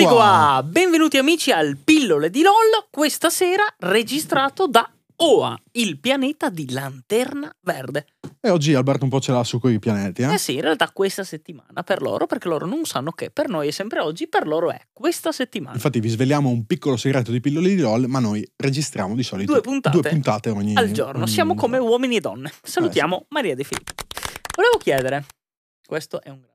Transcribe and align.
Eccoci 0.00 0.14
qua. 0.14 0.62
Benvenuti 0.64 1.18
amici 1.18 1.50
al 1.50 1.76
Pillole 1.76 2.30
di 2.30 2.40
LOL, 2.40 2.86
questa 2.90 3.28
sera 3.28 3.64
registrato 3.80 4.66
da 4.66 4.90
Oa, 5.16 5.54
il 5.72 6.00
pianeta 6.00 6.48
di 6.48 6.70
Lanterna 6.72 7.54
Verde. 7.60 8.06
E 8.40 8.48
oggi 8.48 8.72
Alberto 8.72 9.04
un 9.04 9.10
po' 9.10 9.20
ce 9.20 9.32
l'ha 9.32 9.44
su 9.44 9.60
quei 9.60 9.78
pianeti, 9.78 10.22
eh? 10.22 10.32
Eh 10.32 10.38
sì, 10.38 10.54
in 10.54 10.62
realtà 10.62 10.90
questa 10.90 11.22
settimana 11.22 11.82
per 11.82 12.00
loro, 12.00 12.24
perché 12.24 12.48
loro 12.48 12.64
non 12.64 12.86
sanno 12.86 13.10
che 13.10 13.30
per 13.30 13.50
noi 13.50 13.68
è 13.68 13.70
sempre 13.72 14.00
oggi, 14.00 14.26
per 14.26 14.46
loro 14.46 14.70
è 14.70 14.80
questa 14.90 15.32
settimana. 15.32 15.74
Infatti 15.74 16.00
vi 16.00 16.08
sveliamo 16.08 16.48
un 16.48 16.64
piccolo 16.64 16.96
segreto 16.96 17.30
di 17.30 17.40
pillole 17.40 17.68
di 17.74 17.80
LOL, 17.82 18.06
ma 18.06 18.20
noi 18.20 18.50
registriamo 18.56 19.14
di 19.14 19.22
solito 19.22 19.52
Due 19.52 19.60
puntate, 19.60 20.00
due 20.00 20.08
puntate 20.08 20.48
ogni 20.48 20.76
Al 20.76 20.92
giorno, 20.92 21.24
ogni- 21.24 21.30
siamo 21.30 21.54
come 21.54 21.76
uomini 21.76 22.16
e 22.16 22.20
donne. 22.20 22.50
Salutiamo 22.62 23.26
Maria 23.28 23.54
De 23.54 23.64
Filippi. 23.64 23.92
Volevo 24.56 24.78
chiedere, 24.78 25.26
questo 25.86 26.22
è 26.22 26.30
un. 26.30 26.49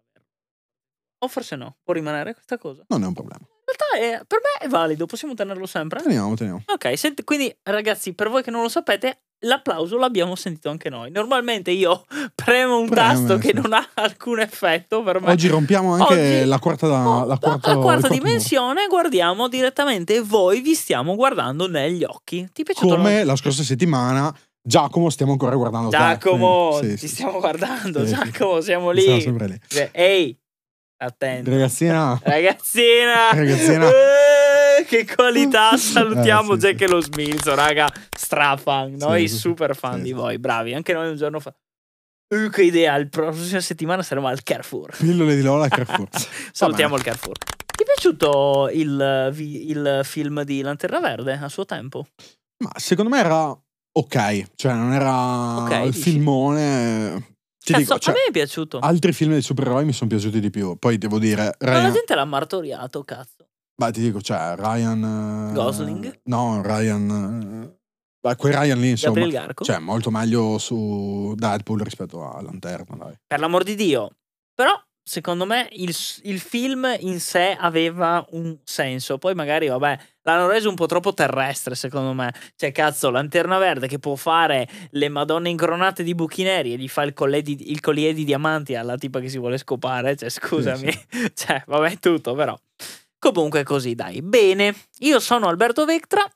O 1.26 1.28
forse 1.28 1.56
no, 1.56 1.78
può 1.84 1.94
rimanere 1.94 2.34
questa 2.34 2.58
cosa? 2.58 2.84
Non 2.88 3.04
è 3.04 3.08
un 3.08 3.14
problema. 3.14 3.42
In 3.44 3.74
realtà 3.98 4.22
è- 4.22 4.26
per 4.26 4.40
me 4.44 4.66
è 4.66 4.70
valido, 4.70 5.06
possiamo 5.08 5.34
tenerlo 5.34 5.66
sempre? 5.66 6.02
Teniamo, 6.02 6.36
teniamo. 6.36 6.64
Ok, 6.68 6.98
senti, 6.98 7.24
quindi 7.24 7.54
ragazzi, 7.64 8.14
per 8.14 8.30
voi 8.30 8.44
che 8.44 8.52
non 8.52 8.62
lo 8.62 8.70
sapete, 8.70 9.22
l'applauso 9.40 9.98
l'abbiamo 9.98 10.36
sentito 10.36 10.70
anche 10.70 10.90
noi. 10.90 11.10
Normalmente 11.10 11.72
io 11.72 12.06
premo 12.36 12.78
un 12.80 12.88
Preme, 12.88 13.08
tasto 13.08 13.38
che 13.40 13.48
sì. 13.50 13.54
non 13.60 13.74
ha 13.74 13.90
alcun 13.96 14.40
effetto 14.40 15.02
per 15.02 15.20
me. 15.20 15.32
Oggi 15.32 15.48
rompiamo 15.48 15.94
anche 15.94 16.14
Oggi- 16.14 16.46
la 16.48 16.60
quarta, 16.60 16.88
da, 16.88 17.08
Oh, 17.10 17.26
la 17.26 17.38
quarta, 17.40 17.72
alla 17.72 17.82
quarta 17.82 18.08
dimensione 18.08 18.86
guardiamo 18.88 19.48
direttamente 19.48 20.16
e 20.16 20.22
voi 20.22 20.62
vi 20.62 20.76
stiamo 20.76 21.16
guardando 21.16 21.68
negli 21.68 22.04
occhi. 22.04 22.48
Ti 22.54 22.64
piaciuto? 22.64 22.96
Come 22.96 23.24
la 23.24 23.36
scorsa 23.36 23.64
settimana, 23.64 24.34
Giacomo 24.62 25.10
stiamo 25.10 25.32
ancora 25.34 25.56
guardando 25.56 25.90
te. 25.90 25.98
Giacomo, 25.98 26.80
Sì, 26.82 26.88
ti 26.90 26.98
sì, 26.98 27.08
stiamo 27.08 27.40
guardando. 27.40 28.04
Giacomo, 28.06 28.62
siamo 28.62 28.92
Siamo 28.94 29.16
lì. 29.16 29.22
sempre 29.22 29.48
lì. 29.48 29.60
Ehi, 29.92 30.40
attento. 31.06 31.50
Ragazzina, 31.50 32.20
Ragazzina, 32.24 33.32
Ragazzina. 33.32 33.88
Eh, 33.90 34.84
che 34.86 35.06
qualità! 35.16 35.76
Salutiamo 35.78 36.54
Eh, 36.54 36.60
sì, 36.60 36.66
Jack 36.68 36.82
e 36.82 36.88
lo 36.88 37.02
Smilzo, 37.02 37.56
raga. 37.56 37.88
Strafan, 38.16 38.94
noi 38.96 39.28
sì, 39.28 39.34
sì. 39.36 39.40
super 39.40 39.76
fan 39.76 39.96
Sì, 39.98 40.02
di 40.02 40.08
sì. 40.08 40.14
voi, 40.14 40.38
bravi. 40.40 40.74
Anche 40.74 40.94
noi 40.94 41.10
un 41.10 41.16
giorno 41.16 41.40
fa. 41.40 41.54
Uh, 42.28 42.50
che 42.50 42.64
idea! 42.64 42.98
La 42.98 43.06
prossima 43.10 43.60
settimana 43.62 44.02
saremo 44.02 44.28
al 44.28 44.42
Carrefour. 44.44 44.98
pillole 44.98 45.36
di 45.36 45.42
LOL 45.44 45.62
a 45.62 45.68
Carrefour. 45.70 46.08
Salutiamo 46.52 46.96
il 46.96 47.04
Carrefour. 47.04 47.38
Ti 47.38 47.84
è 47.84 47.86
piaciuto 47.86 48.70
il, 48.74 49.32
il 49.38 50.00
film 50.04 50.44
di 50.44 50.62
Lanterna 50.62 51.00
Verde 51.00 51.40
a 51.42 51.50
suo 51.50 51.66
tempo? 51.66 52.06
Ma 52.64 52.72
secondo 52.78 53.12
me 53.12 53.20
era 53.20 53.50
ok, 53.98 54.44
cioè 54.56 54.74
non 54.74 54.94
era 54.94 55.58
Ok, 55.64 55.72
il 55.86 55.92
dici? 55.92 56.02
filmone. 56.12 57.35
Ti 57.66 57.72
Cazzo, 57.74 57.84
dico, 57.84 57.98
cioè, 58.00 58.14
a 58.14 58.18
me 58.18 58.24
è 58.28 58.32
piaciuto. 58.32 58.78
altri 58.80 59.12
film 59.12 59.32
dei 59.32 59.42
supereroi 59.42 59.86
mi 59.86 59.92
sono 59.92 60.08
piaciuti 60.10 60.40
di 60.40 60.52
più. 60.52 60.78
Poi 60.78 61.00
devo 61.00 61.18
dire, 61.18 61.56
Ma 61.60 61.72
la 61.72 61.80
Ryan, 61.80 61.94
gente 61.94 62.14
l'ha 62.14 62.26
martoriato, 62.26 63.04
cazzo. 63.04 63.48
beh, 63.76 63.92
ti 63.92 64.02
dico, 64.02 64.22
cioè, 64.22 64.54
Ryan. 64.56 65.50
eh, 65.50 65.54
Gosling? 65.54 66.20
No, 66.26 66.62
Ryan. 66.62 67.64
eh, 67.72 67.78
Beh, 68.22 68.36
quei 68.36 68.54
Ryan 68.54 68.80
lì, 68.80 68.90
insomma. 68.92 69.26
Garco? 69.28 69.64
Cioè, 69.64 69.80
molto 69.80 70.12
meglio 70.12 70.58
su 70.60 71.34
Deadpool 71.36 71.80
rispetto 71.82 72.24
a 72.32 72.40
Lanterna, 72.42 72.96
dai. 72.98 73.14
per 73.26 73.40
l'amor 73.40 73.64
di 73.64 73.74
Dio. 73.76 74.10
Però, 74.54 74.72
secondo 75.04 75.46
me, 75.46 75.68
il, 75.74 75.94
il 76.24 76.40
film 76.40 76.96
in 77.00 77.20
sé 77.20 77.56
aveva 77.60 78.24
un 78.32 78.58
senso. 78.64 79.18
Poi 79.18 79.34
magari, 79.36 79.68
vabbè, 79.68 80.00
l'hanno 80.26 80.48
reso 80.48 80.70
un 80.70 80.76
po' 80.76 80.86
troppo 80.86 81.14
terrestre, 81.14 81.76
secondo 81.76 82.14
me. 82.14 82.34
Cioè, 82.56 82.72
cazzo, 82.72 83.10
Lanterna 83.10 83.58
Verde 83.58 83.88
che 83.88 84.00
può 84.00 84.16
fare 84.16 84.68
le 84.92 85.10
madonne 85.10 85.50
incronate 85.50 86.04
di 86.04 86.16
buchi 86.16 86.44
neri 86.44 86.74
e 86.74 86.78
gli 86.78 86.88
fa 86.88 87.04
il 87.04 87.14
collier 87.14 87.42
di, 87.42 87.72
il 87.72 87.80
collier 87.80 88.14
di 88.14 88.24
diamanti 88.24 88.76
alla 88.76 88.98
tipa 88.98 89.20
che 89.20 89.30
si 89.30 89.38
vuole 89.38 89.58
scopare. 89.58 90.16
Cioè, 90.16 90.30
scusami. 90.30 90.92
cioè, 91.34 91.64
vabbè, 91.66 92.00
tutto, 92.00 92.34
però. 92.34 92.58
Comunque 93.20 93.62
è 93.62 93.64
così, 93.64 93.96
dai. 93.96 94.22
Bene, 94.22 94.76
io 95.00 95.20
sono 95.20 95.48
Alberto 95.48 95.86
Vectra. 95.86 96.30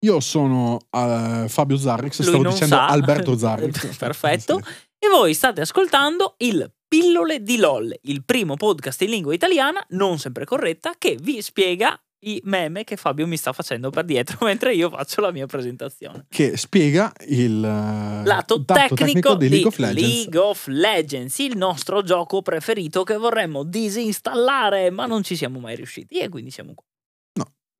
Io 0.00 0.20
sono 0.20 0.78
eh, 0.90 1.46
Fabio 1.48 1.76
Zarrix, 1.76 2.20
Lui 2.20 2.28
stavo 2.28 2.48
dicendo 2.48 2.74
sa. 2.74 2.86
Alberto 2.88 3.36
Zarrix. 3.38 3.96
Perfetto. 3.96 4.60
Sì. 4.62 4.72
E 4.98 5.08
voi 5.08 5.34
state 5.34 5.60
ascoltando 5.60 6.34
il 6.38 6.70
Pillole 6.88 7.42
di 7.42 7.58
LOL, 7.58 7.92
il 8.02 8.24
primo 8.24 8.54
podcast 8.54 9.02
in 9.02 9.10
lingua 9.10 9.34
italiana, 9.34 9.84
non 9.90 10.18
sempre 10.18 10.44
corretta, 10.44 10.94
che 10.96 11.18
vi 11.20 11.42
spiega 11.42 12.00
i 12.20 12.40
meme 12.44 12.84
che 12.84 12.96
Fabio 12.96 13.26
mi 13.26 13.36
sta 13.36 13.52
facendo 13.52 13.90
per 13.90 14.04
dietro 14.04 14.38
mentre 14.46 14.74
io 14.74 14.90
faccio 14.90 15.20
la 15.20 15.30
mia 15.30 15.46
presentazione. 15.46 16.26
Che 16.28 16.56
spiega 16.56 17.12
il 17.28 17.62
eh, 17.64 18.24
Lato 18.24 18.58
dato 18.58 18.94
tecnico, 18.94 19.34
di 19.34 19.48
League 19.48 19.68
of 19.68 19.78
Legends. 19.78 20.02
League 20.02 20.38
of 20.38 20.66
Legends, 20.66 21.38
il 21.38 21.56
nostro 21.56 22.02
gioco 22.02 22.42
preferito 22.42 23.02
che 23.04 23.16
vorremmo 23.16 23.62
disinstallare, 23.62 24.90
ma 24.90 25.06
non 25.06 25.22
ci 25.22 25.36
siamo 25.36 25.58
mai 25.58 25.76
riusciti 25.76 26.18
e 26.18 26.28
quindi 26.28 26.50
siamo 26.50 26.74
qua. 26.74 26.84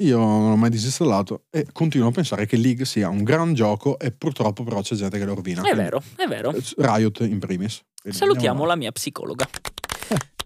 Io 0.01 0.19
non 0.19 0.51
l'ho 0.51 0.57
mai 0.57 0.69
disinstallato 0.69 1.45
e 1.49 1.69
continuo 1.73 2.09
a 2.09 2.11
pensare 2.11 2.45
che 2.45 2.59
League 2.59 2.85
sia 2.85 3.09
un 3.09 3.23
gran 3.23 3.55
gioco 3.55 3.99
e 3.99 4.13
purtroppo 4.13 4.63
però 4.63 4.83
c'è 4.83 4.95
gente 4.95 5.19
che 5.19 5.25
lo 5.25 5.35
rovina. 5.35 5.63
È 5.63 5.75
vero, 5.75 6.03
è 6.17 6.27
vero. 6.27 6.53
Riot 6.77 7.21
in 7.21 7.39
primis. 7.39 7.81
Salutiamo 8.11 8.67
la 8.67 8.77
mia 8.77 8.93
psicologa. 8.93 9.49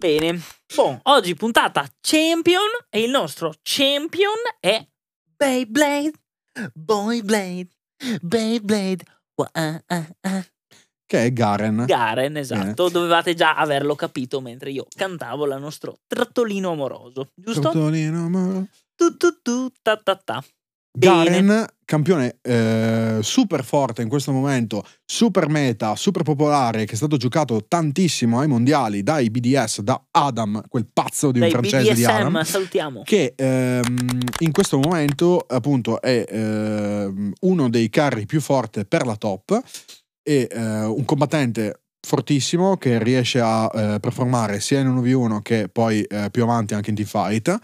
Bene, 0.01 0.41
Bon, 0.75 0.99
oggi 1.03 1.35
puntata 1.35 1.87
Champion 2.01 2.65
e 2.89 3.03
il 3.03 3.11
nostro 3.11 3.53
Champion 3.61 4.33
è 4.59 4.83
Beyblade, 5.37 6.13
Boyblade, 6.73 7.69
Beyblade, 8.23 9.05
ah, 9.53 9.83
ah, 9.87 10.09
ah. 10.23 10.47
Che 11.05 11.25
è 11.25 11.31
Garen. 11.35 11.85
Garen, 11.87 12.39
esatto. 12.39 12.89
Dovevate 12.89 13.35
già 13.35 13.57
averlo 13.57 13.95
capito 13.95 14.41
mentre 14.41 14.71
io 14.71 14.87
cantavo 14.89 15.45
il 15.45 15.61
nostro 15.61 15.99
trattolino 16.07 16.71
amoroso, 16.71 17.33
giusto? 17.35 17.61
Tortolino, 17.61 18.27
ma- 18.31 18.67
Tu, 18.95 19.19
tu, 19.19 19.43
tu, 19.43 19.71
ta, 19.83 19.99
ta, 19.99 20.17
ta. 20.17 20.43
Garen, 20.93 21.67
campione 21.85 22.39
eh, 22.43 23.19
super 23.21 23.65
forte 23.65 24.03
in 24.03 24.09
questo 24.09 24.33
momento, 24.33 24.85
super 25.05 25.49
meta, 25.49 25.95
super 25.95 26.23
popolare, 26.23 26.85
che 26.85 26.93
è 26.93 26.97
stato 26.97 27.17
giocato 27.17 27.65
tantissimo 27.69 28.41
ai 28.41 28.49
mondiali 28.49 29.03
dai 29.03 29.31
BDS, 29.31 29.81
da 29.81 30.03
Adam, 30.11 30.63
quel 30.69 30.89
pazzo 30.93 31.31
di 31.31 31.39
un 31.39 31.45
Dai 31.45 31.53
francese 31.53 31.95
di 31.95 32.01
BDSM, 32.03 32.11
Adam. 32.11 32.43
salutiamo. 32.43 33.03
che 33.05 33.35
ehm, 33.37 34.19
in 34.41 34.51
questo 34.51 34.79
momento 34.79 35.45
appunto 35.47 36.01
è 36.01 36.25
ehm, 36.29 37.33
uno 37.41 37.69
dei 37.69 37.89
carri 37.89 38.27
più 38.27 38.41
forti 38.41 38.85
per 38.85 39.07
la 39.07 39.17
top 39.17 39.61
e 40.23 40.49
eh, 40.51 40.85
un 40.85 41.05
combattente 41.05 41.83
fortissimo 42.01 42.77
che 42.77 43.03
riesce 43.03 43.41
a 43.41 43.71
eh, 43.73 44.01
performare 44.01 44.61
sia 44.61 44.81
in 44.81 44.89
1v1 44.89 45.43
che 45.43 45.69
poi 45.69 46.03
eh, 46.03 46.29
più 46.31 46.43
avanti 46.43 46.75
anche 46.75 46.91
in 46.91 46.97
teamfight 46.97 47.59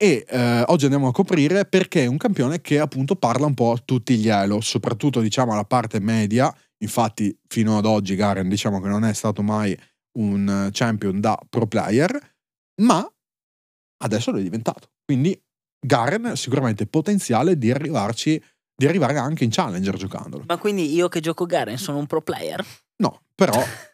e 0.00 0.24
eh, 0.28 0.62
oggi 0.68 0.84
andiamo 0.84 1.08
a 1.08 1.12
coprire 1.12 1.66
perché 1.66 2.04
è 2.04 2.06
un 2.06 2.18
campione 2.18 2.60
che 2.60 2.78
appunto 2.78 3.16
parla 3.16 3.46
un 3.46 3.54
po' 3.54 3.72
a 3.72 3.82
tutti 3.84 4.16
gli 4.16 4.28
elo, 4.28 4.60
soprattutto 4.60 5.20
diciamo 5.20 5.52
alla 5.52 5.64
parte 5.64 5.98
media, 5.98 6.54
infatti 6.84 7.36
fino 7.48 7.76
ad 7.76 7.84
oggi 7.84 8.14
Garen 8.14 8.48
diciamo 8.48 8.80
che 8.80 8.88
non 8.88 9.04
è 9.04 9.12
stato 9.12 9.42
mai 9.42 9.76
un 10.18 10.68
champion 10.72 11.20
da 11.20 11.36
pro 11.50 11.66
player, 11.66 12.16
ma 12.82 13.04
adesso 14.04 14.30
lo 14.30 14.38
è 14.38 14.42
diventato. 14.42 14.92
Quindi 15.04 15.36
Garen 15.84 16.36
sicuramente 16.36 16.86
potenziale 16.86 17.58
di 17.58 17.72
arrivarci, 17.72 18.40
di 18.72 18.86
arrivare 18.86 19.18
anche 19.18 19.42
in 19.42 19.50
Challenger 19.50 19.96
giocandolo. 19.96 20.44
Ma 20.46 20.58
quindi 20.58 20.92
io 20.94 21.08
che 21.08 21.18
gioco 21.18 21.44
Garen 21.44 21.76
sono 21.76 21.98
un 21.98 22.06
pro 22.06 22.22
player? 22.22 22.64
No, 23.02 23.22
però, 23.34 23.52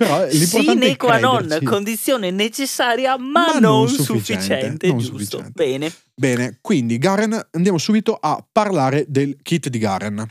però 0.00 0.24
l'importante 0.24 0.82
Sine 0.86 0.96
qua 0.96 1.18
non, 1.18 1.58
condizione 1.62 2.30
necessaria 2.30 3.18
ma, 3.18 3.52
Ma 3.52 3.58
non, 3.58 3.86
sufficiente, 3.86 4.42
sufficiente, 4.44 4.86
non 4.86 4.98
giusto. 4.98 5.16
sufficiente. 5.16 5.52
Bene. 5.52 5.92
Bene, 6.14 6.58
quindi 6.62 6.96
Garen, 6.96 7.48
andiamo 7.50 7.76
subito 7.76 8.14
a 8.18 8.42
parlare 8.50 9.04
del 9.08 9.36
kit 9.42 9.68
di 9.68 9.78
Garen. 9.78 10.26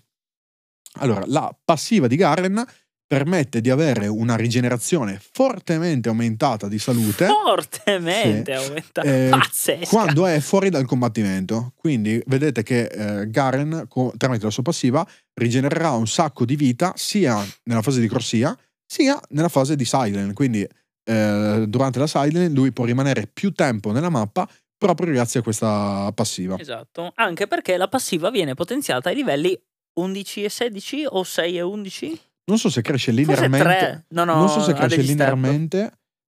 Allora, 1.01 1.23
la 1.27 1.55
passiva 1.63 2.07
di 2.07 2.15
Garen 2.15 2.65
permette 3.05 3.61
di 3.61 3.69
avere 3.69 4.07
una 4.07 4.35
rigenerazione 4.35 5.21
fortemente 5.31 6.09
aumentata 6.09 6.67
di 6.67 6.79
salute 6.79 7.27
Fortemente 7.27 8.53
aumentato. 8.53 9.07
Eh, 9.07 9.27
Pazzesca. 9.29 9.87
quando 9.87 10.25
è 10.25 10.39
fuori 10.39 10.71
dal 10.71 10.85
combattimento. 10.85 11.73
Quindi 11.75 12.19
vedete 12.25 12.63
che 12.63 12.85
eh, 12.85 13.29
Garen, 13.29 13.87
tramite 14.17 14.45
la 14.45 14.51
sua 14.51 14.63
passiva, 14.63 15.07
rigenererà 15.35 15.91
un 15.91 16.07
sacco 16.07 16.43
di 16.43 16.55
vita 16.55 16.93
sia 16.95 17.45
nella 17.65 17.83
fase 17.83 17.99
di 17.99 18.07
corsia 18.07 18.57
sia 18.89 19.21
nella 19.29 19.49
fase 19.49 19.75
di 19.75 19.85
silent. 19.85 20.33
Quindi 20.33 20.67
eh, 21.03 21.65
durante 21.67 21.99
la 21.99 22.07
silent 22.07 22.55
lui 22.55 22.71
può 22.71 22.85
rimanere 22.85 23.29
più 23.31 23.51
tempo 23.51 23.91
nella 23.91 24.09
mappa 24.09 24.49
proprio 24.77 25.11
grazie 25.13 25.41
a 25.41 25.43
questa 25.43 26.11
passiva. 26.15 26.57
Esatto, 26.57 27.11
anche 27.15 27.47
perché 27.47 27.77
la 27.77 27.87
passiva 27.87 28.31
viene 28.31 28.55
potenziata 28.55 29.09
ai 29.09 29.15
livelli 29.15 29.57
11 29.99 30.43
e 30.45 30.49
16 30.49 31.05
o 31.09 31.23
6 31.23 31.57
e 31.57 31.61
11? 31.61 32.21
Non 32.45 32.57
so 32.57 32.69
se 32.69 32.81
cresce 32.81 33.11
linearmente. 33.11 33.59
3. 33.59 34.05
No, 34.09 34.23
no, 34.23 34.35
non 34.35 34.49
so 34.49 34.61
se 34.61 34.73
cresce 34.73 35.01
linearmente. 35.01 35.91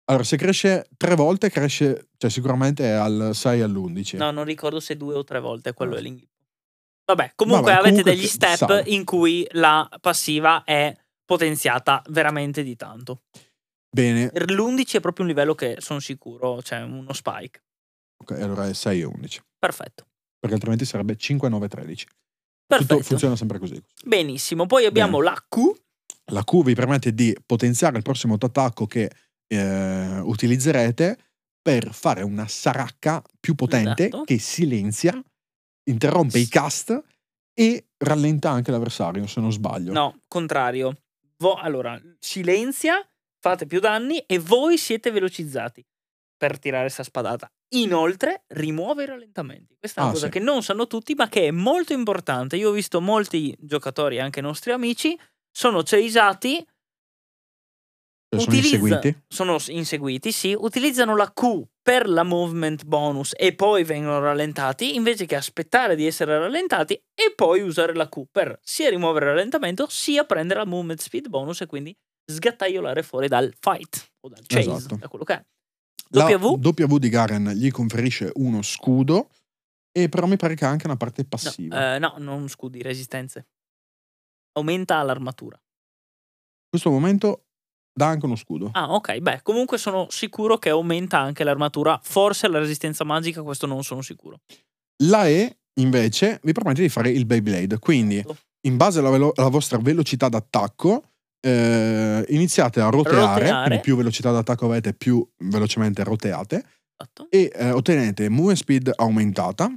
Allora, 0.09 0.23
se 0.23 0.37
cresce 0.37 0.87
tre 0.95 1.15
volte, 1.15 1.49
cresce, 1.49 2.07
cioè 2.17 2.29
sicuramente 2.29 2.85
è 2.85 2.91
al 2.91 3.31
6 3.33 3.61
all'11. 3.61 4.15
No, 4.15 4.31
non 4.31 4.45
ricordo 4.45 4.79
se 4.79 4.95
due 4.95 5.15
o 5.15 5.25
tre 5.25 5.41
volte 5.41 5.73
quello 5.73 5.97
è 5.97 5.99
l'inghippo. 5.99 6.45
Vabbè, 7.05 7.33
comunque 7.35 7.73
Vabbè, 7.73 7.87
avete 7.87 8.01
comunque 8.01 8.15
degli 8.15 8.27
step 8.27 8.55
sa. 8.55 8.81
in 8.85 9.03
cui 9.03 9.45
la 9.51 9.87
passiva 9.99 10.63
è 10.63 10.95
potenziata 11.27 12.01
veramente 12.09 12.63
di 12.63 12.75
tanto. 12.77 13.23
Bene, 13.89 14.31
L'11 14.33 14.93
è 14.93 14.99
proprio 14.99 15.25
un 15.25 15.31
livello 15.31 15.53
che 15.53 15.75
sono 15.79 15.99
sicuro, 15.99 16.61
cioè 16.61 16.81
uno 16.81 17.13
spike. 17.13 17.61
Ok, 18.23 18.31
allora 18.41 18.67
è 18.67 18.73
6 18.73 18.99
e 19.01 19.03
11. 19.03 19.41
Perfetto. 19.59 20.05
Perché 20.39 20.55
altrimenti 20.55 20.85
sarebbe 20.85 21.15
5, 21.15 21.49
9, 21.49 21.67
13. 21.67 22.07
Perfetto. 22.65 22.93
Tutto 22.95 23.07
funziona 23.07 23.35
sempre 23.35 23.59
così. 23.59 23.81
Benissimo. 24.05 24.65
Poi 24.65 24.85
abbiamo 24.85 25.21
la 25.21 25.35
Q. 25.47 25.57
La 26.31 26.43
Q 26.43 26.63
vi 26.63 26.75
permette 26.75 27.13
di 27.13 27.35
potenziare 27.45 27.97
il 27.97 28.03
prossimo 28.03 28.35
attacco 28.39 28.85
che 28.85 29.11
eh, 29.47 30.19
utilizzerete 30.19 31.17
per 31.61 31.93
fare 31.93 32.21
una 32.21 32.47
saracca 32.47 33.21
più 33.39 33.55
potente 33.55 34.07
Esatto. 34.07 34.23
che 34.23 34.37
silenzia, 34.39 35.21
interrompe 35.89 36.39
i 36.39 36.47
cast 36.47 37.01
e 37.53 37.87
rallenta 37.97 38.49
anche 38.51 38.71
l'avversario, 38.71 39.25
se 39.27 39.41
non 39.41 39.51
sbaglio. 39.51 39.91
No, 39.91 40.21
contrario. 40.27 40.95
Vo- 41.37 41.55
allora, 41.55 41.99
silenzia, 42.19 43.07
fate 43.39 43.65
più 43.65 43.79
danni 43.79 44.19
e 44.25 44.39
voi 44.39 44.77
siete 44.77 45.11
velocizzati 45.11 45.85
per 46.35 46.59
tirare 46.59 46.89
sta 46.89 47.03
spadata. 47.03 47.47
Inoltre, 47.75 48.43
rimuove 48.47 49.03
i 49.03 49.07
rallentamenti. 49.07 49.75
Questa 49.77 49.99
è 49.99 50.03
una 50.03 50.11
Ah, 50.11 50.13
cosa 50.15 50.25
sì. 50.27 50.31
che 50.31 50.39
non 50.39 50.63
sanno 50.63 50.87
tutti, 50.87 51.13
ma 51.15 51.27
che 51.27 51.47
è 51.47 51.51
molto 51.51 51.93
importante. 51.93 52.55
Io 52.55 52.69
ho 52.69 52.73
visto 52.73 53.01
molti 53.01 53.55
giocatori, 53.59 54.19
anche 54.19 54.41
nostri 54.41 54.71
amici, 54.71 55.19
sono 55.51 55.81
chaseati 55.83 56.65
Cioè, 58.29 58.41
sono 58.41 58.55
inseguiti. 58.57 59.21
sono 59.27 59.57
inseguiti, 59.67 60.31
sì, 60.33 60.53
utilizzano 60.53 61.15
la 61.15 61.31
Q 61.31 61.61
per 61.81 62.09
la 62.09 62.23
movement 62.23 62.83
bonus 62.83 63.31
e 63.37 63.55
poi 63.55 63.85
vengono 63.85 64.19
rallentati, 64.19 64.95
invece 64.95 65.25
che 65.25 65.35
aspettare 65.37 65.95
di 65.95 66.05
essere 66.05 66.37
rallentati 66.37 66.93
e 66.93 67.33
poi 67.33 67.61
usare 67.61 67.93
la 67.95 68.09
Q 68.09 68.25
per 68.29 68.59
sia 68.61 68.89
rimuovere 68.89 69.25
il 69.27 69.31
rallentamento, 69.31 69.87
sia 69.89 70.25
prendere 70.25 70.59
la 70.59 70.65
movement 70.65 70.99
speed 70.99 71.29
bonus 71.29 71.61
e 71.61 71.67
quindi 71.67 71.95
sgattaiolare 72.29 73.01
fuori 73.03 73.29
dal 73.29 73.53
fight 73.57 74.11
o 74.19 74.27
dal 74.29 74.43
chase, 74.45 74.69
Esatto. 74.71 74.95
da 74.97 75.07
quello 75.07 75.23
che 75.23 75.33
è. 75.33 75.45
La 76.09 76.25
W? 76.37 76.59
W 76.61 76.97
di 76.97 77.09
Garen 77.09 77.49
gli 77.51 77.71
conferisce 77.71 78.31
uno 78.35 78.61
scudo 78.61 79.29
e 79.97 80.09
però 80.09 80.27
mi 80.27 80.35
pare 80.35 80.55
che 80.55 80.65
ha 80.65 80.69
anche 80.69 80.85
una 80.85 80.97
parte 80.97 81.21
No, 81.21 81.27
passiva. 81.29 81.95
eh, 81.95 81.99
no, 81.99 82.15
non 82.17 82.49
scudi, 82.49 82.81
resistenze. 82.81 83.47
Aumenta 84.53 85.01
l'armatura. 85.03 85.55
In 85.57 86.69
questo 86.69 86.89
momento 86.89 87.45
dà 87.97 88.07
anche 88.07 88.25
uno 88.27 88.35
scudo. 88.35 88.69
Ah, 88.73 88.93
ok, 88.93 89.17
beh, 89.17 89.39
comunque 89.41 89.77
sono 89.79 90.05
sicuro 90.09 90.57
che 90.59 90.69
aumenta 90.69 91.17
anche 91.19 91.43
l'armatura, 91.43 91.99
forse 92.03 92.47
la 92.47 92.59
resistenza 92.59 93.03
magica, 93.03 93.41
questo 93.41 93.65
non 93.65 93.83
sono 93.83 94.01
sicuro. 94.01 94.39
La 95.03 95.27
E 95.27 95.57
invece 95.79 96.39
vi 96.43 96.51
permette 96.51 96.81
di 96.83 96.89
fare 96.89 97.09
il 97.09 97.25
Beyblade, 97.25 97.79
quindi 97.79 98.17
Esatto. 98.17 98.37
in 98.67 98.77
base 98.77 98.99
alla, 98.99 99.09
velo- 99.09 99.31
alla 99.35 99.49
vostra 99.49 99.77
velocità 99.79 100.29
d'attacco 100.29 101.03
eh, 101.39 102.25
iniziate 102.29 102.81
a 102.81 102.89
roteare, 102.89 103.39
Roteare. 103.41 103.65
quindi 103.67 103.83
più 103.83 103.95
velocità 103.95 104.31
d'attacco 104.31 104.65
avete 104.65 104.93
più 104.93 105.27
velocemente 105.45 106.03
roteate 106.03 106.63
Esatto. 106.97 107.27
e 107.29 107.51
eh, 107.53 107.71
ottenete 107.71 108.27
movement 108.29 108.57
speed 108.57 108.91
aumentata, 108.95 109.71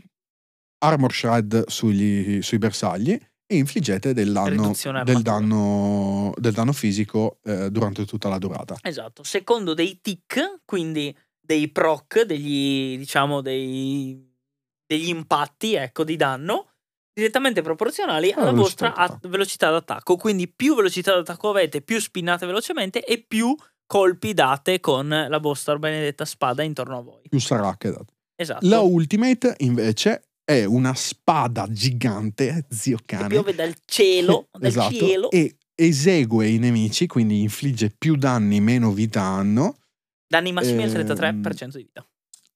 armor 0.83 1.13
shred 1.13 1.69
sugli- 1.69 2.41
sui 2.43 2.59
bersagli 2.59 3.19
e 3.53 3.57
infliggete 3.57 4.15
del 4.15 4.31
danno, 4.31 4.73
del 5.03 5.23
danno, 5.23 6.33
del 6.37 6.53
danno 6.53 6.73
fisico 6.73 7.41
eh, 7.43 7.69
durante 7.69 8.05
tutta 8.05 8.29
la 8.29 8.39
durata. 8.39 8.77
Esatto, 8.81 9.25
secondo 9.25 9.75
dei 9.75 9.99
tic, 10.01 10.61
quindi 10.65 11.13
dei 11.41 11.69
proc, 11.69 12.23
degli 12.23 12.97
diciamo 12.97 13.41
dei, 13.41 14.25
degli 14.87 15.09
impatti, 15.09 15.75
ecco, 15.75 16.05
di 16.05 16.15
danno 16.15 16.69
direttamente 17.13 17.61
proporzionali 17.61 18.31
alla 18.31 18.53
velocità 18.53 18.61
vostra 18.63 18.89
d'attacco. 18.91 19.27
at- 19.27 19.29
velocità 19.29 19.71
d'attacco. 19.71 20.17
Quindi 20.17 20.47
più 20.47 20.77
velocità 20.77 21.17
d'attacco 21.17 21.51
avete, 21.51 21.83
più 21.83 21.99
spinnate 21.99 22.47
velocemente 22.47 23.05
e 23.05 23.25
più 23.27 23.53
colpi 23.85 24.33
date 24.33 24.79
con 24.79 25.09
la 25.09 25.39
vostra 25.39 25.77
benedetta 25.77 26.25
spada 26.25 26.63
intorno 26.63 26.99
a 26.99 27.03
voi. 27.03 27.23
Più 27.29 27.41
sarà 27.41 27.75
che 27.77 27.91
date. 27.91 28.15
Esatto. 28.37 28.65
La 28.69 28.79
ultimate 28.79 29.57
invece 29.59 30.30
è 30.51 30.65
una 30.65 30.95
spada 30.95 31.69
gigante, 31.71 32.67
zio 32.71 32.97
che 32.97 33.05
cane. 33.17 33.29
piove 33.29 33.55
dal 33.55 33.73
cielo, 33.85 34.49
dal 34.59 34.65
esatto, 34.69 34.95
cielo. 34.95 35.31
e 35.31 35.57
esegue 35.77 36.49
i 36.49 36.59
nemici, 36.59 37.07
quindi 37.07 37.41
infligge 37.43 37.91
più 37.97 38.17
danni, 38.17 38.61
meno 38.61 38.91
vita 38.93 39.23
hanno, 39.23 39.77
Danni 40.27 40.53
massimi 40.53 40.83
al 40.83 40.91
ehm, 40.95 41.41
33% 41.43 41.77
di 41.77 41.83
vita. 41.85 42.05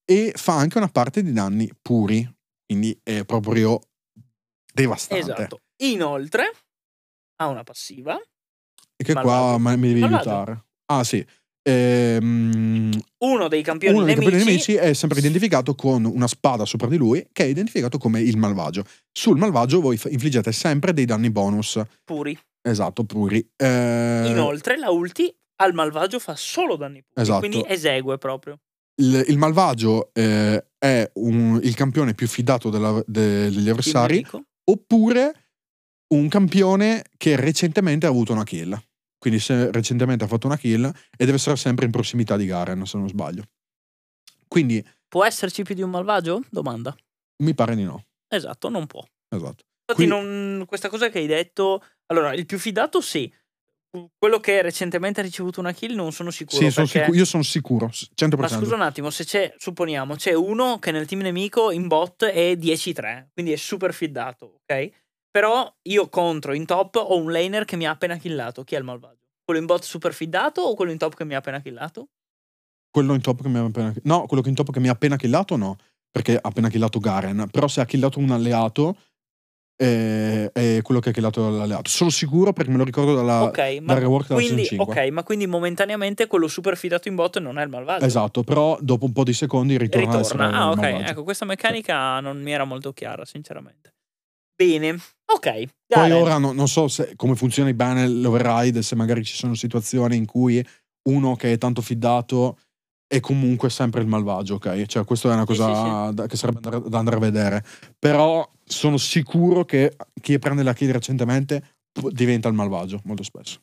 e 0.05 0.32
fa 0.35 0.56
anche 0.56 0.76
una 0.79 0.88
parte 0.88 1.23
di 1.23 1.32
danni 1.32 1.70
puri, 1.81 2.29
quindi 2.67 2.99
è 3.02 3.25
proprio 3.25 3.81
devastante. 4.73 5.32
Esatto. 5.32 5.61
Inoltre 5.82 6.50
ha 7.37 7.47
una 7.47 7.62
passiva. 7.62 8.17
E 8.97 9.05
che 9.05 9.12
qua 9.12 9.23
Malvagio. 9.23 9.58
ma- 9.58 9.76
mi 9.76 9.88
devi 9.88 10.00
Malvagio. 10.00 10.31
aiutare. 10.31 10.64
Ah 10.87 11.05
sì. 11.05 11.25
Ehm, 11.66 12.90
Uno 13.19 13.49
dei 13.49 13.62
campioni 13.62 13.96
uno 13.96 14.05
dei 14.05 14.14
nemici, 14.14 14.31
campioni 14.31 14.50
nemici 14.50 14.75
è 14.75 14.93
sempre 14.93 15.19
identificato 15.19 15.75
con 15.75 16.05
una 16.05 16.26
spada 16.26 16.64
sopra 16.64 16.88
di 16.88 16.96
lui, 16.96 17.26
che 17.32 17.44
è 17.44 17.46
identificato 17.46 17.99
come 17.99 18.20
il 18.20 18.37
malvagio. 18.37 18.84
Sul 19.12 19.38
malvagio 19.38 19.81
voi 19.81 19.99
infliggete 20.08 20.52
sempre 20.52 20.93
dei 20.93 21.05
danni 21.06 21.31
bonus. 21.31 21.81
puri. 22.05 22.38
Esatto, 22.66 23.05
puri. 23.05 23.38
Eh, 23.56 24.25
Inoltre 24.26 24.78
la 24.78 24.90
ulti 24.90 25.34
al 25.56 25.72
malvagio 25.75 26.19
fa 26.19 26.34
solo 26.37 26.76
danni 26.76 27.02
puri, 27.02 27.20
Esatto. 27.22 27.38
quindi 27.46 27.64
esegue 27.66 28.19
proprio. 28.19 28.58
il, 29.00 29.25
il 29.28 29.38
malvagio 29.38 30.11
eh, 30.12 30.64
è 30.78 31.11
un- 31.14 31.58
il 31.62 31.75
campione 31.75 32.14
più 32.14 32.26
fidato 32.28 32.70
della- 32.70 33.02
de- 33.06 33.50
degli 33.50 33.69
avversari, 33.69 34.25
oppure 34.70 35.32
un 36.14 36.28
campione 36.28 37.05
che 37.16 37.37
recentemente 37.37 38.06
ha 38.06 38.11
avuto 38.11 38.32
una 38.32 38.44
kill. 38.44 38.78
Quindi 39.25 39.41
se 39.41 39.71
recentemente 39.73 40.25
ha 40.25 40.26
fatto 40.26 40.47
una 40.47 40.59
kill 40.59 40.85
e 40.85 41.25
deve 41.25 41.37
essere 41.37 41.56
sempre 41.56 41.87
in 41.87 41.91
prossimità 41.91 42.37
di 42.37 42.44
Garen, 42.44 42.85
se 42.85 42.99
non 42.99 43.09
sbaglio. 43.09 43.44
Quindi 44.47 44.87
Può 45.09 45.25
esserci 45.25 45.62
più 45.62 45.75
di 45.75 45.81
un 45.81 45.88
malvagio? 45.88 46.43
Domanda. 46.50 46.94
mi 47.43 47.55
pare 47.55 47.75
di 47.75 47.85
no. 47.85 48.05
Esatto, 48.29 48.69
non 48.69 48.87
può. 48.87 49.03
Esatto. 49.35 49.65
Infatti 49.88 49.94
Qui- 49.94 50.06
non- 50.06 50.65
questa 50.67 50.91
cosa 50.91 51.09
che 51.09 51.21
hai 51.21 51.26
detto, 51.26 51.82
allora 52.09 52.35
il 52.35 52.44
più 52.44 52.59
fidato 52.59 53.00
sì. 53.00 53.32
Quello 54.19 54.41
che 54.41 54.61
recentemente 54.61 55.21
ha 55.21 55.23
ricevuto 55.23 55.61
una 55.61 55.73
kill 55.73 55.94
non 55.94 56.12
sono 56.12 56.31
sicuro. 56.31 56.59
Sì, 56.62 56.71
sono 56.71 56.85
sicuro- 56.87 57.15
io 57.15 57.25
sono 57.25 57.43
sicuro, 57.43 57.91
100%. 57.91 58.37
Ma 58.41 58.49
scusa 58.49 58.75
un 58.75 58.82
attimo, 58.82 59.09
se 59.09 59.25
c'è, 59.25 59.55
supponiamo, 59.56 60.17
c'è 60.17 60.35
uno 60.35 60.79
che 60.79 60.91
nel 60.91 61.06
team 61.06 61.23
nemico 61.23 61.71
in 61.71 61.87
bot 61.88 62.25
è 62.26 62.56
10-3, 62.56 63.31
quindi 63.32 63.53
è 63.53 63.56
super 63.56 63.94
fidato, 63.94 64.61
ok? 64.69 64.91
Però 65.34 65.69
io 65.82 66.08
contro 66.08 66.54
in 66.54 66.64
top 66.64 66.94
ho 66.94 67.16
un 67.16 67.32
laner 67.32 67.64
che 67.64 67.75
mi 67.75 67.86
ha 67.86 67.90
appena 67.90 68.16
killato. 68.16 68.62
Chi 68.62 68.76
è 68.76 68.78
il 68.78 68.84
malvagio? 68.84 69.31
Quello 69.44 69.58
in 69.58 69.66
bot 69.66 69.82
super 69.82 70.14
fidato 70.14 70.60
o 70.60 70.76
quello 70.76 70.92
in 70.92 70.96
top 70.96 71.16
che 71.16 71.25
mi 71.25 71.34
ha 71.34 71.38
appena 71.38 71.60
killato? 71.60 72.10
Quello 72.88 73.14
in 73.14 73.20
top 73.20 73.42
che 73.42 73.48
mi 73.48 73.58
ha 73.58 73.64
appena 73.64 73.92
No, 74.04 74.26
quello 74.26 74.44
che 74.44 74.50
in 74.50 74.54
top 74.54 74.70
che 74.70 74.78
mi 74.78 74.86
ha 74.86 74.92
appena 74.92 75.16
killato 75.16 75.56
no, 75.56 75.76
perché 76.08 76.36
ha 76.36 76.40
appena 76.40 76.69
killato 76.69 77.00
Garen, 77.00 77.48
però 77.50 77.66
se 77.66 77.81
ha 77.81 77.84
killato 77.84 78.20
un 78.20 78.30
alleato 78.30 78.97
eh, 79.76 80.52
è 80.52 80.78
quello 80.82 81.00
che 81.00 81.09
ha 81.09 81.12
killato 81.12 81.50
l'alleato. 81.50 81.90
Sono 81.90 82.11
sicuro 82.11 82.52
perché 82.52 82.70
me 82.70 82.76
lo 82.76 82.85
ricordo 82.85 83.16
dalla, 83.16 83.42
ok, 83.42 83.78
dal 83.78 83.99
rework 83.99 84.28
della 84.28 84.40
quindi, 84.40 84.64
season 84.64 84.87
5. 84.87 85.02
ok, 85.02 85.11
ma 85.11 85.25
quindi 85.25 85.49
momentaneamente 85.49 86.28
quello 86.28 86.47
super 86.47 86.76
fidato 86.76 87.09
in 87.09 87.16
bot 87.16 87.40
non 87.40 87.59
è 87.59 87.64
il 87.64 87.70
malvagio. 87.70 88.04
Esatto, 88.04 88.44
però 88.44 88.78
dopo 88.80 89.06
un 89.06 89.12
po' 89.12 89.25
di 89.25 89.32
secondi 89.32 89.76
ritorna, 89.76 90.18
Ritorna. 90.18 90.52
Ah, 90.52 90.70
ok. 90.70 90.76
malvagio. 90.76 91.11
Ecco, 91.11 91.25
questa 91.25 91.44
meccanica 91.44 92.20
non 92.20 92.40
mi 92.40 92.52
era 92.52 92.62
molto 92.62 92.92
chiara, 92.92 93.25
sinceramente. 93.25 93.94
Bene. 94.66 94.99
Ok. 95.26 95.47
Poi 95.47 95.68
Garen. 95.87 96.12
ora 96.12 96.38
no- 96.38 96.52
non 96.52 96.68
so 96.68 96.88
se, 96.88 97.12
come 97.16 97.35
funziona 97.35 97.73
bene 97.73 98.09
l'override, 98.09 98.83
se 98.83 98.94
magari 98.97 99.25
ci 99.25 99.37
sono 99.37 99.54
situazioni 99.54 100.16
in 100.16 100.26
cui 100.26 100.64
uno 101.09 101.37
che 101.37 101.52
è 101.52 101.59
tanto 101.59 101.83
fidato 101.83 102.59
è 103.06 103.21
comunque 103.21 103.71
sempre 103.71 104.00
il 104.00 104.06
malvagio, 104.06 104.54
ok? 104.54 104.87
Cioè, 104.87 105.04
questa 105.04 105.30
è 105.30 105.33
una 105.33 105.40
Sì, 105.42 105.47
cosa 105.47 106.09
sì, 106.09 106.14
da- 106.14 106.26
che 106.26 106.37
sarebbe 106.37 106.61
da 106.61 106.99
andare 106.99 107.16
a 107.16 107.21
vedere. 107.21 107.64
Però 107.99 108.50
sono 108.64 108.97
sicuro 108.97 109.64
che 109.64 109.94
chi 110.21 110.38
prende 110.38 110.62
la 110.62 110.73
kill 110.73 110.90
recentemente 110.90 111.76
diventa 112.11 112.49
il 112.49 112.54
malvagio, 112.54 113.00
molto 113.04 113.23
spesso. 113.23 113.61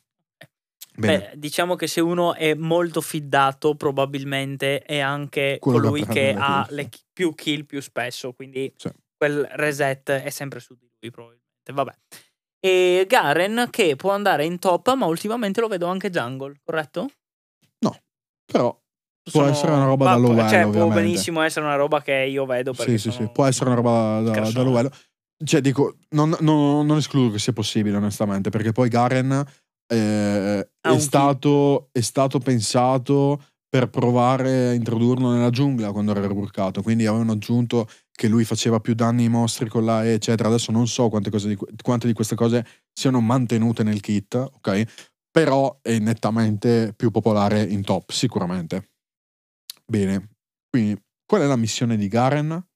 Bene. 0.94 1.18
Beh, 1.18 1.38
diciamo 1.38 1.74
che 1.74 1.86
se 1.86 2.00
uno 2.00 2.34
è 2.34 2.54
molto 2.54 3.00
fidato, 3.00 3.74
probabilmente 3.74 4.82
è 4.82 4.98
anche 5.00 5.56
Quello 5.58 5.78
che 5.78 5.84
colui 5.86 6.06
che 6.06 6.32
le 6.32 6.34
ha 6.38 6.64
kill, 6.66 6.76
le 6.76 6.88
sì. 6.92 7.00
più 7.12 7.34
kill 7.34 7.64
più 7.64 7.80
spesso. 7.80 8.32
Quindi 8.34 8.72
Sì. 8.76 8.90
quel 9.16 9.46
reset 9.52 10.10
è 10.10 10.30
sempre 10.30 10.60
su 10.60 10.74
di 10.74 10.86
lui, 10.86 10.91
probabilmente. 11.10 11.72
Vabbè. 11.72 11.94
E 12.64 13.06
Garen 13.08 13.68
che 13.70 13.96
può 13.96 14.12
andare 14.12 14.44
in 14.44 14.58
top, 14.58 14.94
ma 14.94 15.06
ultimamente 15.06 15.60
lo 15.60 15.68
vedo 15.68 15.86
anche 15.86 16.10
jungle, 16.10 16.60
corretto? 16.64 17.10
Però 18.44 18.78
Può 19.30 19.44
essere 19.44 19.70
una 19.70 19.84
roba 19.84 20.04
ma 20.04 20.10
da 20.14 20.20
può- 20.20 20.32
low 20.32 20.48
Cioè, 20.48 20.60
può 20.62 20.68
ovviamente. 20.70 21.00
benissimo 21.00 21.42
essere 21.42 21.64
una 21.64 21.76
roba 21.76 22.02
che 22.02 22.12
io 22.12 22.44
vedo. 22.44 22.72
Sì, 22.72 22.98
sì, 22.98 23.10
sono 23.10 23.26
sì, 23.26 23.32
può 23.32 23.44
essere 23.46 23.66
una 23.66 23.76
roba 23.76 24.20
da, 24.20 24.50
da, 24.50 24.62
livello. 24.64 24.90
Cioè, 25.44 25.60
dico, 25.60 25.96
non, 26.10 26.36
non- 26.40 26.84
non 26.84 26.96
escludo 26.96 27.30
che 27.30 27.38
sia 27.38 27.52
possibile, 27.52 27.96
onestamente, 27.96 28.50
perché 28.50 28.72
poi 28.72 28.88
Garen 28.88 29.44
eh, 29.86 30.68
è, 30.80 30.98
stato, 30.98 31.88
è 31.92 32.00
stato 32.00 32.40
pensato 32.40 33.44
per 33.68 33.88
provare 33.90 34.68
a 34.68 34.72
introdurlo 34.72 35.30
nella 35.32 35.50
giungla 35.50 35.92
quando 35.92 36.10
era 36.10 36.20
reworkato. 36.26 36.82
Quindi 36.82 37.06
avevano 37.06 37.32
aggiunto 37.32 37.88
che 38.14 38.28
lui 38.28 38.44
faceva 38.44 38.78
più 38.80 38.94
danni 38.94 39.24
ai 39.24 39.28
mostri 39.28 39.68
con 39.68 39.84
la 39.84 40.04
E, 40.04 40.12
eccetera. 40.12 40.48
Adesso 40.48 40.70
non 40.70 40.86
so 40.86 41.08
quante, 41.08 41.30
cose 41.30 41.48
di, 41.48 41.56
quante 41.82 42.06
di 42.06 42.12
queste 42.12 42.34
cose 42.34 42.64
siano 42.92 43.20
mantenute 43.20 43.82
nel 43.82 44.00
kit, 44.00 44.34
ok? 44.34 44.82
Però 45.30 45.78
è 45.80 45.98
nettamente 45.98 46.92
più 46.94 47.10
popolare 47.10 47.62
in 47.62 47.82
top, 47.82 48.10
sicuramente. 48.10 48.90
Bene. 49.86 50.28
Quindi 50.68 51.00
qual 51.26 51.42
è 51.42 51.46
la 51.46 51.56
missione 51.56 51.96
di 51.96 52.08
Garen? 52.08 52.66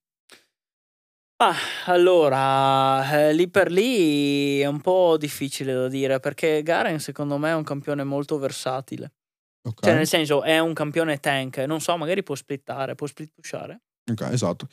Ah, 1.38 1.54
allora, 1.84 3.28
eh, 3.28 3.34
lì 3.34 3.50
per 3.50 3.70
lì 3.70 4.60
è 4.60 4.66
un 4.66 4.80
po' 4.80 5.18
difficile 5.18 5.74
da 5.74 5.86
dire 5.86 6.18
perché 6.18 6.62
Garen 6.62 6.98
secondo 6.98 7.36
me 7.36 7.50
è 7.50 7.54
un 7.54 7.62
campione 7.62 8.04
molto 8.04 8.38
versatile. 8.38 9.12
Ok, 9.66 9.82
Cioè, 9.82 9.94
nel 9.94 10.06
senso, 10.06 10.42
è 10.42 10.58
un 10.58 10.72
campione 10.72 11.18
tank. 11.18 11.58
Non 11.58 11.80
so, 11.80 11.94
magari 11.98 12.22
può 12.22 12.34
splittare, 12.34 12.94
può 12.94 13.06
split 13.06 13.32
pushare. 13.34 13.82
ok, 14.10 14.20
esatto. 14.32 14.66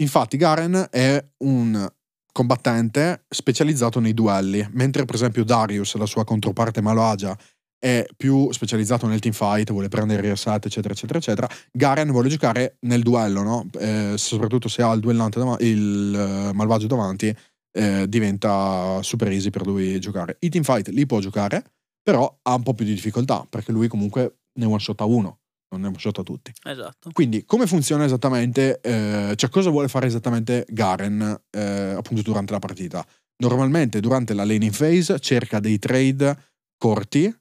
Infatti 0.00 0.36
Garen 0.36 0.88
è 0.90 1.24
un 1.38 1.88
combattente 2.32 3.24
specializzato 3.28 3.98
nei 3.98 4.14
duelli, 4.14 4.64
mentre 4.72 5.04
per 5.04 5.16
esempio 5.16 5.44
Darius, 5.44 5.96
la 5.96 6.06
sua 6.06 6.24
controparte 6.24 6.80
malvagia, 6.80 7.36
è 7.80 8.06
più 8.16 8.50
specializzato 8.52 9.06
nel 9.06 9.18
teamfight, 9.18 9.70
vuole 9.70 9.88
prendere 9.88 10.22
il 10.22 10.28
reset, 10.28 10.64
eccetera, 10.64 10.94
eccetera, 10.94 11.18
eccetera. 11.18 11.48
Garen 11.72 12.10
vuole 12.10 12.28
giocare 12.28 12.76
nel 12.80 13.02
duello, 13.02 13.42
no? 13.42 13.66
Eh, 13.78 14.14
soprattutto 14.16 14.68
se 14.68 14.82
ha 14.82 14.92
il 14.92 15.00
duellante 15.00 15.38
davanti, 15.38 15.64
il 15.64 16.14
eh, 16.14 16.52
malvagio 16.52 16.86
davanti, 16.86 17.34
eh, 17.72 18.08
diventa 18.08 19.02
super 19.02 19.30
easy 19.32 19.50
per 19.50 19.66
lui 19.66 19.98
giocare. 20.00 20.36
I 20.40 20.48
teamfight 20.48 20.88
li 20.88 21.06
può 21.06 21.18
giocare, 21.20 21.64
però 22.02 22.38
ha 22.42 22.54
un 22.54 22.62
po' 22.62 22.74
più 22.74 22.84
di 22.84 22.94
difficoltà, 22.94 23.46
perché 23.48 23.72
lui 23.72 23.88
comunque 23.88 24.38
ne 24.58 24.64
one 24.64 24.78
shot 24.78 25.00
a 25.00 25.04
uno, 25.04 25.40
non 25.70 25.84
one 25.84 25.98
shot 25.98 26.18
a 26.18 26.22
tutti. 26.22 26.52
Esatto. 26.64 27.10
Quindi, 27.12 27.44
come 27.44 27.66
funziona 27.66 28.04
esattamente, 28.04 28.80
eh, 28.80 29.34
cioè 29.36 29.50
cosa 29.50 29.70
vuole 29.70 29.88
fare 29.88 30.06
esattamente 30.06 30.64
Garen 30.68 31.40
eh, 31.50 31.94
appunto 31.96 32.22
durante 32.22 32.52
la 32.52 32.58
partita? 32.58 33.06
Normalmente 33.40 34.00
durante 34.00 34.34
la 34.34 34.44
laning 34.44 34.74
phase 34.74 35.18
cerca 35.20 35.60
dei 35.60 35.78
trade 35.78 36.36
corti, 36.76 37.32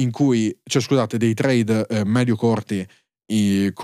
in 0.00 0.10
cui, 0.10 0.56
cioè 0.62 0.82
scusate, 0.82 1.16
dei 1.18 1.34
trade 1.34 1.86
eh, 1.86 2.04
medio 2.04 2.36
corti 2.36 2.86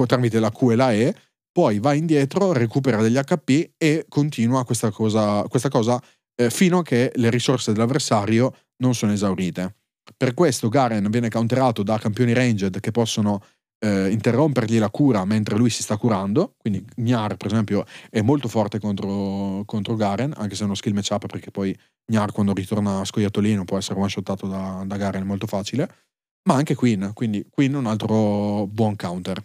tramite 0.07 0.39
la 0.39 0.51
Q 0.51 0.71
e 0.71 0.77
la 0.77 0.93
E, 0.93 1.15
poi 1.51 1.79
va 1.79 1.93
indietro, 1.93 2.53
recupera 2.53 3.03
degli 3.03 3.17
HP 3.17 3.73
e 3.77 4.07
continua 4.09 4.65
questa 4.65 4.91
cosa, 4.91 5.43
questa 5.49 5.69
cosa 5.69 6.03
eh, 6.35 6.51
fino 6.51 6.79
a 6.79 6.83
che 6.83 7.13
le 7.15 7.31
risorse 7.31 7.73
dell'avversario 7.73 8.55
non 8.79 8.95
sono 8.95 9.13
esaurite. 9.13 9.77
Per 10.17 10.35
questo 10.35 10.69
Garen 10.69 11.09
viene 11.11 11.29
counterato 11.29 11.83
da 11.83 11.99
campioni 11.99 12.33
ranged 12.33 12.81
che 12.81 12.91
possono 12.91 13.43
eh, 13.83 14.11
interrompergli 14.11 14.79
la 14.79 14.91
cura 14.91 15.25
mentre 15.25 15.57
lui 15.57 15.69
si 15.69 15.83
sta 15.83 15.97
curando. 15.97 16.55
Quindi 16.57 16.85
Gnar, 16.95 17.37
per 17.37 17.49
esempio, 17.49 17.85
è 18.11 18.21
molto 18.23 18.49
forte 18.49 18.79
contro, 18.79 19.65
contro 19.67 19.97
Garen, 19.97 20.33
anche 20.37 20.55
se 20.55 20.63
è 20.63 20.65
uno 20.65 20.75
skill 20.75 20.95
matchup 20.95 21.27
perché 21.27 21.51
poi 21.51 21.77
Gnar 22.05 22.33
quando 22.33 22.53
ritorna 22.53 23.05
scoiattolino 23.05 23.65
può 23.65 23.79
essere 23.79 23.99
one-shottato 23.99 24.47
da, 24.47 24.85
da 24.87 24.97
Garen 24.97 25.27
molto 25.27 25.47
facile. 25.47 25.93
Ma 26.45 26.55
anche 26.55 26.75
Queen, 26.75 27.11
quindi 27.15 27.45
Queen 27.51 27.73
è 27.73 27.77
un 27.77 27.87
altro 27.87 28.67
buon 28.67 28.97
counter. 28.97 29.45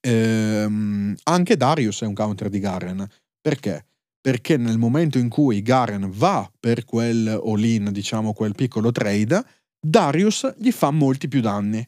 Ehm, 0.00 1.14
anche 1.24 1.56
Darius 1.56 2.02
è 2.02 2.06
un 2.06 2.14
counter 2.14 2.48
di 2.48 2.58
Garen. 2.58 3.06
Perché? 3.40 3.86
Perché 4.20 4.56
nel 4.56 4.78
momento 4.78 5.18
in 5.18 5.28
cui 5.28 5.62
Garen 5.62 6.10
va 6.10 6.50
per 6.60 6.84
quel 6.84 7.28
all-in, 7.28 7.90
diciamo 7.92 8.32
quel 8.32 8.54
piccolo 8.54 8.92
trade, 8.92 9.42
Darius 9.80 10.54
gli 10.58 10.70
fa 10.70 10.90
molti 10.90 11.28
più 11.28 11.40
danni. 11.40 11.86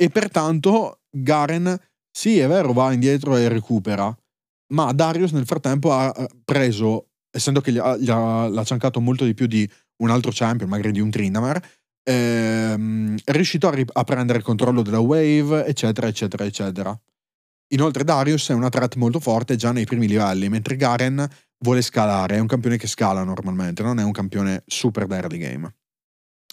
E 0.00 0.10
pertanto 0.10 1.00
Garen, 1.10 1.76
sì, 2.08 2.38
è 2.38 2.46
vero, 2.46 2.72
va 2.72 2.92
indietro 2.92 3.36
e 3.36 3.48
recupera, 3.48 4.16
ma 4.74 4.92
Darius 4.92 5.32
nel 5.32 5.44
frattempo 5.46 5.92
ha 5.92 6.12
eh, 6.16 6.28
preso, 6.44 7.08
essendo 7.30 7.60
che 7.60 7.72
gli 7.72 7.78
ha, 7.78 7.96
gli 7.96 8.08
ha- 8.08 8.46
l'ha 8.46 8.64
ciancato 8.64 9.00
molto 9.00 9.24
di 9.24 9.34
più 9.34 9.46
di 9.46 9.68
un 10.02 10.10
altro 10.10 10.30
champion, 10.32 10.68
magari 10.68 10.92
di 10.92 11.00
un 11.00 11.10
Tryndamere, 11.10 11.62
ehm, 12.04 13.18
è 13.24 13.32
riuscito 13.32 13.66
a, 13.66 13.70
ri- 13.72 13.84
a 13.92 14.04
prendere 14.04 14.38
il 14.38 14.44
controllo 14.44 14.82
della 14.82 15.00
wave, 15.00 15.66
eccetera, 15.66 16.06
eccetera, 16.06 16.44
eccetera. 16.44 17.00
Inoltre 17.72 18.04
Darius 18.04 18.48
è 18.50 18.54
una 18.54 18.68
threat 18.68 18.94
molto 18.94 19.18
forte 19.18 19.56
già 19.56 19.72
nei 19.72 19.84
primi 19.84 20.06
livelli, 20.06 20.48
mentre 20.48 20.76
Garen 20.76 21.28
vuole 21.58 21.82
scalare, 21.82 22.36
è 22.36 22.38
un 22.38 22.46
campione 22.46 22.76
che 22.76 22.86
scala 22.86 23.24
normalmente, 23.24 23.82
non 23.82 23.98
è 23.98 24.04
un 24.04 24.12
campione 24.12 24.62
super 24.64 25.06
da 25.06 25.16
early 25.16 25.38
game. 25.38 25.74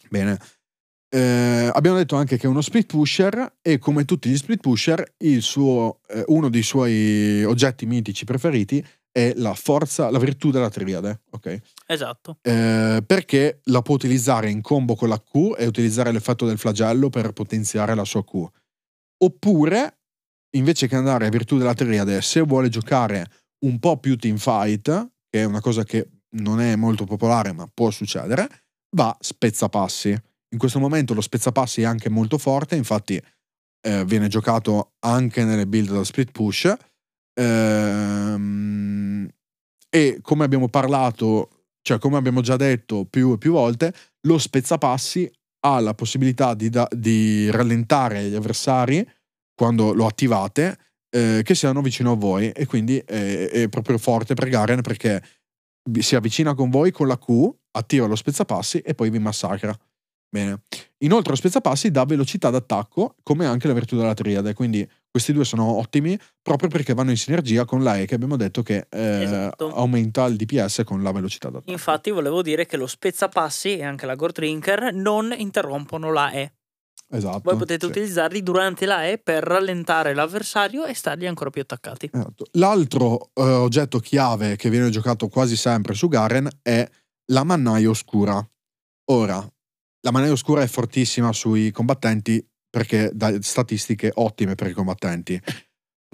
Bene. 0.09 0.39
Eh, 1.09 1.69
abbiamo 1.71 1.97
detto 1.97 2.15
anche 2.15 2.37
che 2.37 2.45
è 2.45 2.49
uno 2.49 2.61
split 2.61 2.87
pusher 2.87 3.57
e 3.61 3.77
come 3.77 4.05
tutti 4.05 4.29
gli 4.29 4.37
split 4.37 4.59
pusher 4.59 5.13
il 5.19 5.41
suo, 5.41 5.99
eh, 6.07 6.23
uno 6.27 6.49
dei 6.49 6.63
suoi 6.63 7.43
oggetti 7.43 7.85
mitici 7.85 8.25
preferiti 8.25 8.85
è 9.11 9.31
la 9.37 9.53
forza, 9.53 10.09
la 10.09 10.19
virtù 10.19 10.51
della 10.51 10.69
triade, 10.69 11.21
ok? 11.29 11.61
Esatto. 11.87 12.39
Eh, 12.41 13.01
perché 13.05 13.61
la 13.65 13.81
può 13.81 13.95
utilizzare 13.95 14.49
in 14.49 14.59
combo 14.59 14.95
con 14.95 15.07
la 15.07 15.21
Q 15.21 15.55
e 15.57 15.65
utilizzare 15.65 16.11
l'effetto 16.11 16.45
del 16.45 16.57
flagello 16.57 17.09
per 17.09 17.31
potenziare 17.31 17.95
la 17.95 18.03
sua 18.03 18.25
Q. 18.25 18.45
Oppure, 19.23 19.99
invece 20.57 20.89
che 20.89 20.97
andare 20.97 21.27
a 21.27 21.29
virtù 21.29 21.57
della 21.57 21.73
triade, 21.73 22.21
se 22.21 22.41
vuole 22.41 22.67
giocare 22.67 23.25
un 23.65 23.79
po' 23.79 23.97
più 23.99 24.17
teamfight, 24.17 25.11
che 25.29 25.41
è 25.41 25.43
una 25.45 25.61
cosa 25.61 25.85
che 25.85 26.09
non 26.35 26.59
è 26.59 26.75
molto 26.75 27.05
popolare 27.05 27.53
ma 27.53 27.65
può 27.73 27.91
succedere, 27.91 28.49
va 28.97 29.15
spezzapassi. 29.17 30.13
In 30.51 30.57
questo 30.57 30.79
momento 30.79 31.13
lo 31.13 31.21
spezzapassi 31.21 31.81
è 31.81 31.85
anche 31.85 32.09
molto 32.09 32.37
forte, 32.37 32.75
infatti 32.75 33.21
eh, 33.85 34.05
viene 34.05 34.27
giocato 34.27 34.93
anche 34.99 35.43
nelle 35.43 35.67
build 35.67 35.91
da 35.91 36.03
split 36.03 36.31
push. 36.31 36.73
Ehm, 37.39 39.27
e 39.89 40.19
come 40.21 40.43
abbiamo 40.43 40.69
parlato, 40.69 41.65
cioè 41.81 41.99
come 41.99 42.17
abbiamo 42.17 42.41
già 42.41 42.55
detto 42.55 43.05
più 43.05 43.33
e 43.33 43.37
più 43.37 43.51
volte, 43.51 43.93
lo 44.27 44.37
spezzapassi 44.37 45.31
ha 45.65 45.79
la 45.79 45.93
possibilità 45.93 46.53
di, 46.53 46.69
da- 46.69 46.87
di 46.91 47.49
rallentare 47.49 48.23
gli 48.23 48.35
avversari 48.35 49.07
quando 49.55 49.93
lo 49.93 50.05
attivate 50.05 50.77
eh, 51.09 51.41
che 51.43 51.55
siano 51.55 51.81
vicino 51.81 52.11
a 52.11 52.15
voi 52.15 52.51
e 52.51 52.65
quindi 52.65 52.97
è, 52.97 53.49
è 53.49 53.69
proprio 53.69 53.97
forte 53.97 54.33
per 54.33 54.49
Garen 54.49 54.81
perché 54.81 55.23
si 55.99 56.15
avvicina 56.15 56.53
con 56.53 56.69
voi 56.69 56.91
con 56.91 57.07
la 57.07 57.17
Q, 57.17 57.49
attiva 57.71 58.05
lo 58.05 58.15
spezzapassi 58.15 58.79
e 58.79 58.93
poi 58.93 59.09
vi 59.09 59.19
massacra. 59.19 59.75
Bene. 60.29 60.61
Inoltre 60.99 61.31
lo 61.31 61.37
spezzapassi 61.37 61.91
dà 61.91 62.03
velocità 62.05 62.49
d'attacco 62.49 63.15
come 63.23 63.45
anche 63.45 63.67
la 63.67 63.73
virtù 63.73 63.95
della 63.95 64.13
triade, 64.13 64.53
quindi 64.53 64.87
questi 65.09 65.31
due 65.31 65.45
sono 65.45 65.77
ottimi 65.77 66.19
proprio 66.41 66.67
perché 66.67 66.93
vanno 66.93 67.11
in 67.11 67.17
sinergia 67.17 67.63
con 67.63 67.83
la 67.83 67.97
E 67.97 68.05
che 68.05 68.15
abbiamo 68.15 68.35
detto 68.35 68.61
che 68.61 68.87
eh, 68.89 69.23
Esatto. 69.23 69.73
aumenta 69.73 70.25
il 70.25 70.35
DPS 70.35 70.81
con 70.83 71.01
la 71.03 71.11
velocità 71.11 71.49
d'attacco. 71.49 71.71
Infatti, 71.71 72.11
volevo 72.11 72.41
dire 72.41 72.65
che 72.65 72.75
lo 72.75 72.87
spezzapassi 72.87 73.77
e 73.77 73.83
anche 73.83 74.05
la 74.05 74.15
Gore 74.15 74.33
Drinker 74.33 74.93
non 74.93 75.33
interrompono 75.37 76.11
la 76.11 76.31
E. 76.31 76.53
Esatto. 77.07 77.41
Voi 77.43 77.55
potete 77.55 77.85
sì. 77.85 77.91
utilizzarli 77.91 78.41
durante 78.43 78.85
la 78.85 79.07
E 79.07 79.17
per 79.17 79.43
rallentare 79.43 80.13
l'avversario 80.13 80.85
e 80.85 80.93
stargli 80.93 81.25
ancora 81.27 81.49
più 81.49 81.61
attaccati. 81.61 82.09
Esatto. 82.11 82.45
L'altro 82.53 83.29
eh, 83.33 83.41
oggetto 83.41 83.99
chiave 83.99 84.55
che 84.55 84.69
viene 84.69 84.89
giocato 84.89 85.27
quasi 85.27 85.55
sempre 85.55 85.93
su 85.93 86.07
Garen 86.07 86.49
è 86.61 86.85
la 87.31 87.43
mannaia 87.43 87.89
oscura. 87.89 88.45
Ora, 89.11 89.47
la 90.05 90.11
mannaia 90.11 90.31
oscura 90.31 90.61
è 90.61 90.67
fortissima 90.67 91.33
sui 91.33 91.71
combattenti 91.71 92.47
perché 92.69 93.09
dà 93.11 93.41
statistiche 93.41 94.11
ottime 94.13 94.53
per 94.53 94.67
i 94.67 94.73
combattenti. 94.73 95.41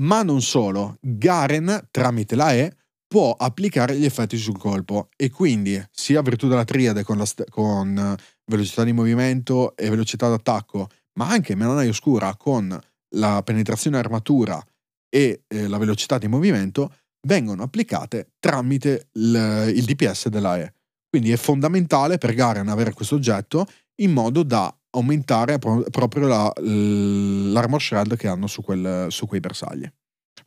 Ma 0.02 0.24
non 0.24 0.42
solo, 0.42 0.98
Garen 1.02 1.90
tramite 1.92 2.36
la 2.36 2.54
E 2.54 2.74
può 3.06 3.36
applicare 3.38 3.98
gli 3.98 4.06
effetti 4.06 4.38
sul 4.38 4.58
colpo 4.58 5.10
e 5.18 5.30
quindi 5.30 5.84
sia 5.92 6.22
virtù 6.22 6.48
della 6.48 6.64
triade 6.64 7.04
con, 7.04 7.26
st- 7.26 7.50
con 7.50 7.98
eh, 7.98 8.16
velocità 8.46 8.86
di 8.86 8.94
movimento 8.94 9.76
e 9.76 9.90
velocità 9.90 10.30
d'attacco, 10.30 10.88
ma 11.16 11.28
anche 11.28 11.56
mannaia 11.56 11.90
oscura 11.90 12.34
con 12.38 12.80
la 13.16 13.44
penetrazione 13.44 13.98
armatura 13.98 14.64
e 15.10 15.44
eh, 15.46 15.68
la 15.68 15.78
velocità 15.78 16.18
di 16.18 16.30
movimento 16.30 16.96
vengono 17.28 17.64
applicate 17.64 18.32
tramite 18.40 19.10
il, 19.14 19.74
il 19.76 19.84
DPS 19.84 20.30
della 20.30 20.58
E. 20.58 20.74
Quindi 21.12 21.34
è 21.34 21.36
fondamentale 21.36 22.18
per 22.18 22.34
Garen 22.34 22.70
avere 22.70 22.94
questo 22.94 23.16
oggetto 23.16 23.66
in 23.96 24.14
modo 24.14 24.44
da 24.44 24.74
aumentare 24.92 25.60
pro- 25.60 25.84
proprio 25.92 26.26
la- 26.26 26.54
l'armor 26.56 27.82
shred 27.82 28.16
che 28.16 28.30
hanno 28.30 28.48
su, 28.48 28.62
quel- 28.62 29.08
su 29.10 29.28
quei 29.28 29.42
bersagli. 29.42 29.86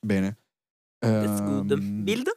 Bene. 0.01 0.39
Ehm, 1.05 2.03
Build? 2.03 2.29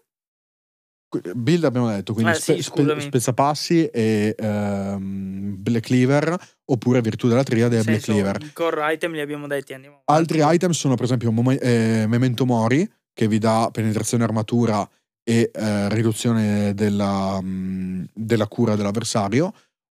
Build 1.35 1.63
abbiamo 1.63 1.87
detto, 1.89 2.11
quindi 2.11 2.31
Eh, 2.33 2.35
sì, 2.35 2.61
spe- 2.61 2.99
spezzapassi 2.99 3.85
e 3.85 4.35
ehm, 4.37 5.55
Black 5.61 5.85
Cleaver 5.85 6.35
oppure 6.65 6.99
Virtù 6.99 7.29
della 7.29 7.43
Triade 7.43 7.79
e 7.79 7.83
Black 7.83 8.01
Cleaver. 8.01 8.51
Core 8.51 8.93
item 8.93 9.13
li 9.13 9.21
abbiamo 9.21 9.47
detti, 9.47 9.73
andiamo. 9.73 10.01
Altri 10.03 10.41
item 10.43 10.71
sono 10.71 10.95
per 10.95 11.05
esempio 11.05 11.31
Mom- 11.31 11.57
eh, 11.61 12.05
Memento 12.09 12.45
Mori 12.45 12.85
che 13.13 13.29
vi 13.29 13.37
dà 13.37 13.69
penetrazione 13.71 14.25
armatura 14.25 14.87
e 15.29 15.51
eh, 15.53 15.89
riduzione 15.89 16.73
della, 16.73 17.37
mm, 17.41 18.05
della 18.13 18.47
cura 18.47 18.77
dell'avversario 18.77 19.53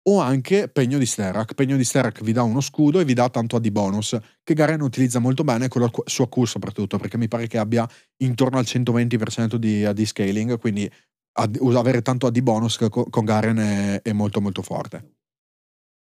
o 0.09 0.19
anche 0.19 0.67
Pegno 0.67 0.99
di 0.99 1.07
Sterak. 1.07 1.55
Pegno 1.55 1.75
di 1.75 1.83
Sterak 1.83 2.21
vi 2.21 2.33
dà 2.33 2.43
uno 2.43 2.61
scudo 2.61 2.99
e 2.99 3.05
vi 3.05 3.15
dà 3.15 3.29
tanto 3.29 3.55
AD 3.55 3.67
bonus 3.69 4.15
che 4.43 4.53
Garen 4.53 4.81
utilizza 4.81 5.17
molto 5.17 5.43
bene 5.43 5.69
con 5.69 5.81
la 5.81 5.89
sua 6.05 6.29
Q 6.29 6.45
soprattutto 6.45 6.99
perché 6.99 7.17
mi 7.17 7.27
pare 7.27 7.47
che 7.47 7.57
abbia 7.57 7.89
intorno 8.17 8.59
al 8.59 8.65
120% 8.65 9.55
di 9.55 9.83
AD 9.83 10.03
scaling 10.03 10.59
quindi 10.59 10.91
ad- 11.39 11.57
avere 11.73 12.03
tanto 12.03 12.27
AD 12.27 12.39
bonus 12.41 12.77
co- 12.77 13.07
con 13.09 13.25
Garen 13.25 13.57
è, 13.57 14.01
è 14.03 14.11
molto 14.11 14.39
molto 14.39 14.61
forte. 14.61 15.15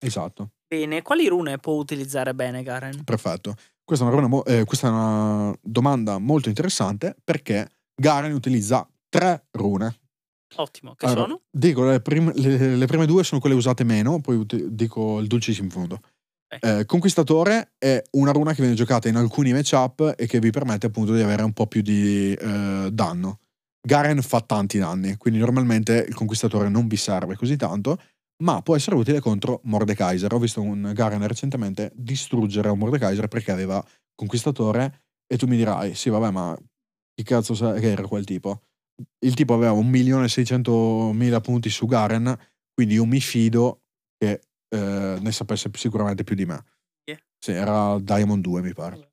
Esatto. 0.03 0.53
Bene, 0.67 1.03
quali 1.03 1.27
rune 1.27 1.59
può 1.59 1.73
utilizzare 1.73 2.33
bene 2.33 2.63
Garen? 2.63 3.03
Perfetto. 3.03 3.53
questa 3.83 4.09
è, 4.09 4.11
una, 4.11 4.43
eh, 4.45 4.63
questa 4.63 4.87
è 4.87 4.89
una 4.89 5.55
domanda 5.61 6.17
molto 6.17 6.49
interessante 6.49 7.15
perché 7.23 7.69
Garen 7.93 8.33
utilizza 8.33 8.89
tre 9.09 9.47
rune. 9.51 9.99
Ottimo, 10.55 10.95
che 10.95 11.05
Allora, 11.05 11.21
sono? 11.21 11.41
Dico, 11.51 11.85
le, 11.85 12.01
prim- 12.01 12.33
le- 12.33 12.75
le 12.75 12.85
prime 12.87 13.05
due 13.05 13.23
sono 13.23 13.39
quelle 13.39 13.55
usate 13.55 13.83
meno, 13.83 14.19
poi 14.19 14.43
dico 14.69 15.19
il 15.19 15.27
dulcissimo 15.27 15.69
fondo. 15.69 16.01
Ok. 16.51 16.65
Eh, 16.65 16.85
Conquistatore 16.85 17.73
è 17.77 18.01
una 18.11 18.31
runa 18.31 18.53
che 18.53 18.61
viene 18.61 18.75
giocata 18.75 19.07
in 19.07 19.15
alcuni 19.15 19.51
matchup 19.53 20.15
e 20.17 20.25
che 20.25 20.39
vi 20.39 20.49
permette 20.49 20.87
appunto 20.87 21.13
di 21.13 21.21
avere 21.21 21.43
un 21.43 21.53
po' 21.53 21.67
più 21.67 21.81
di 21.81 22.33
eh, 22.33 22.89
danno. 22.91 23.39
Garen 23.81 24.21
fa 24.21 24.41
tanti 24.41 24.79
danni, 24.79 25.15
quindi 25.17 25.39
normalmente 25.39 26.05
il 26.07 26.15
Conquistatore 26.15 26.67
non 26.69 26.87
vi 26.87 26.97
serve 26.97 27.35
così 27.35 27.55
tanto, 27.55 28.01
ma 28.43 28.61
può 28.61 28.75
essere 28.75 28.95
utile 28.95 29.19
contro 29.19 29.61
Mordekaiser. 29.65 30.33
Ho 30.33 30.39
visto 30.39 30.61
un 30.61 30.91
Garen 30.93 31.25
recentemente 31.27 31.91
distruggere 31.95 32.69
un 32.69 32.79
Mordekaiser 32.79 33.27
perché 33.27 33.51
aveva 33.51 33.83
Conquistatore 34.15 35.03
e 35.31 35.37
tu 35.37 35.45
mi 35.45 35.55
dirai, 35.55 35.93
sì 35.93 36.09
vabbè 36.09 36.31
ma 36.31 36.57
chi 37.13 37.23
cazzo 37.23 37.53
che 37.73 37.91
era 37.91 38.07
quel 38.07 38.25
tipo? 38.25 38.63
Il 39.19 39.33
tipo 39.33 39.53
aveva 39.53 39.73
1.600.000 39.73 41.41
punti 41.41 41.69
su 41.69 41.85
Garen, 41.85 42.37
quindi 42.73 42.95
io 42.95 43.05
mi 43.05 43.19
fido 43.19 43.81
che 44.17 44.41
eh, 44.69 45.17
ne 45.19 45.31
sapesse 45.31 45.69
sicuramente 45.73 46.23
più 46.23 46.35
di 46.35 46.45
me. 46.45 46.63
Yeah. 47.05 47.19
Sì, 47.37 47.51
era 47.51 47.97
Diamond 47.99 48.41
2 48.41 48.61
mi 48.61 48.73
pare. 48.73 49.11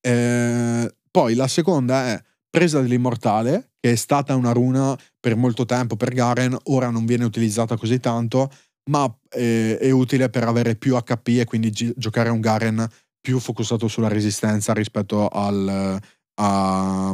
Eh, 0.00 0.94
poi 1.10 1.34
la 1.34 1.48
seconda 1.48 2.06
è 2.06 2.22
Presa 2.50 2.80
dell'immortale, 2.80 3.72
che 3.78 3.92
è 3.92 3.94
stata 3.94 4.34
una 4.34 4.52
runa 4.52 4.98
per 5.20 5.36
molto 5.36 5.66
tempo 5.66 5.96
per 5.96 6.14
Garen, 6.14 6.56
ora 6.64 6.88
non 6.88 7.04
viene 7.04 7.24
utilizzata 7.24 7.76
così 7.76 8.00
tanto, 8.00 8.50
ma 8.90 9.04
eh, 9.30 9.76
è 9.76 9.90
utile 9.90 10.30
per 10.30 10.44
avere 10.44 10.74
più 10.74 10.96
HP 10.96 11.28
e 11.40 11.44
quindi 11.44 11.70
gi- 11.70 11.92
giocare 11.94 12.30
un 12.30 12.40
Garen 12.40 12.88
più 13.20 13.38
focusato 13.38 13.86
sulla 13.86 14.08
resistenza 14.08 14.72
rispetto 14.72 15.28
al, 15.28 16.00
a, 16.40 17.08
a 17.10 17.12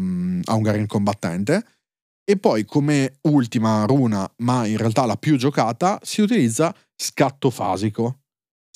un 0.54 0.62
Garen 0.62 0.86
combattente. 0.86 1.64
E 2.26 2.38
poi 2.38 2.64
come 2.64 3.18
ultima 3.22 3.84
runa, 3.84 4.26
ma 4.38 4.66
in 4.66 4.78
realtà 4.78 5.04
la 5.04 5.16
più 5.16 5.36
giocata, 5.36 5.98
si 6.02 6.22
utilizza 6.22 6.74
scatto 6.96 7.50
fasico. 7.50 8.20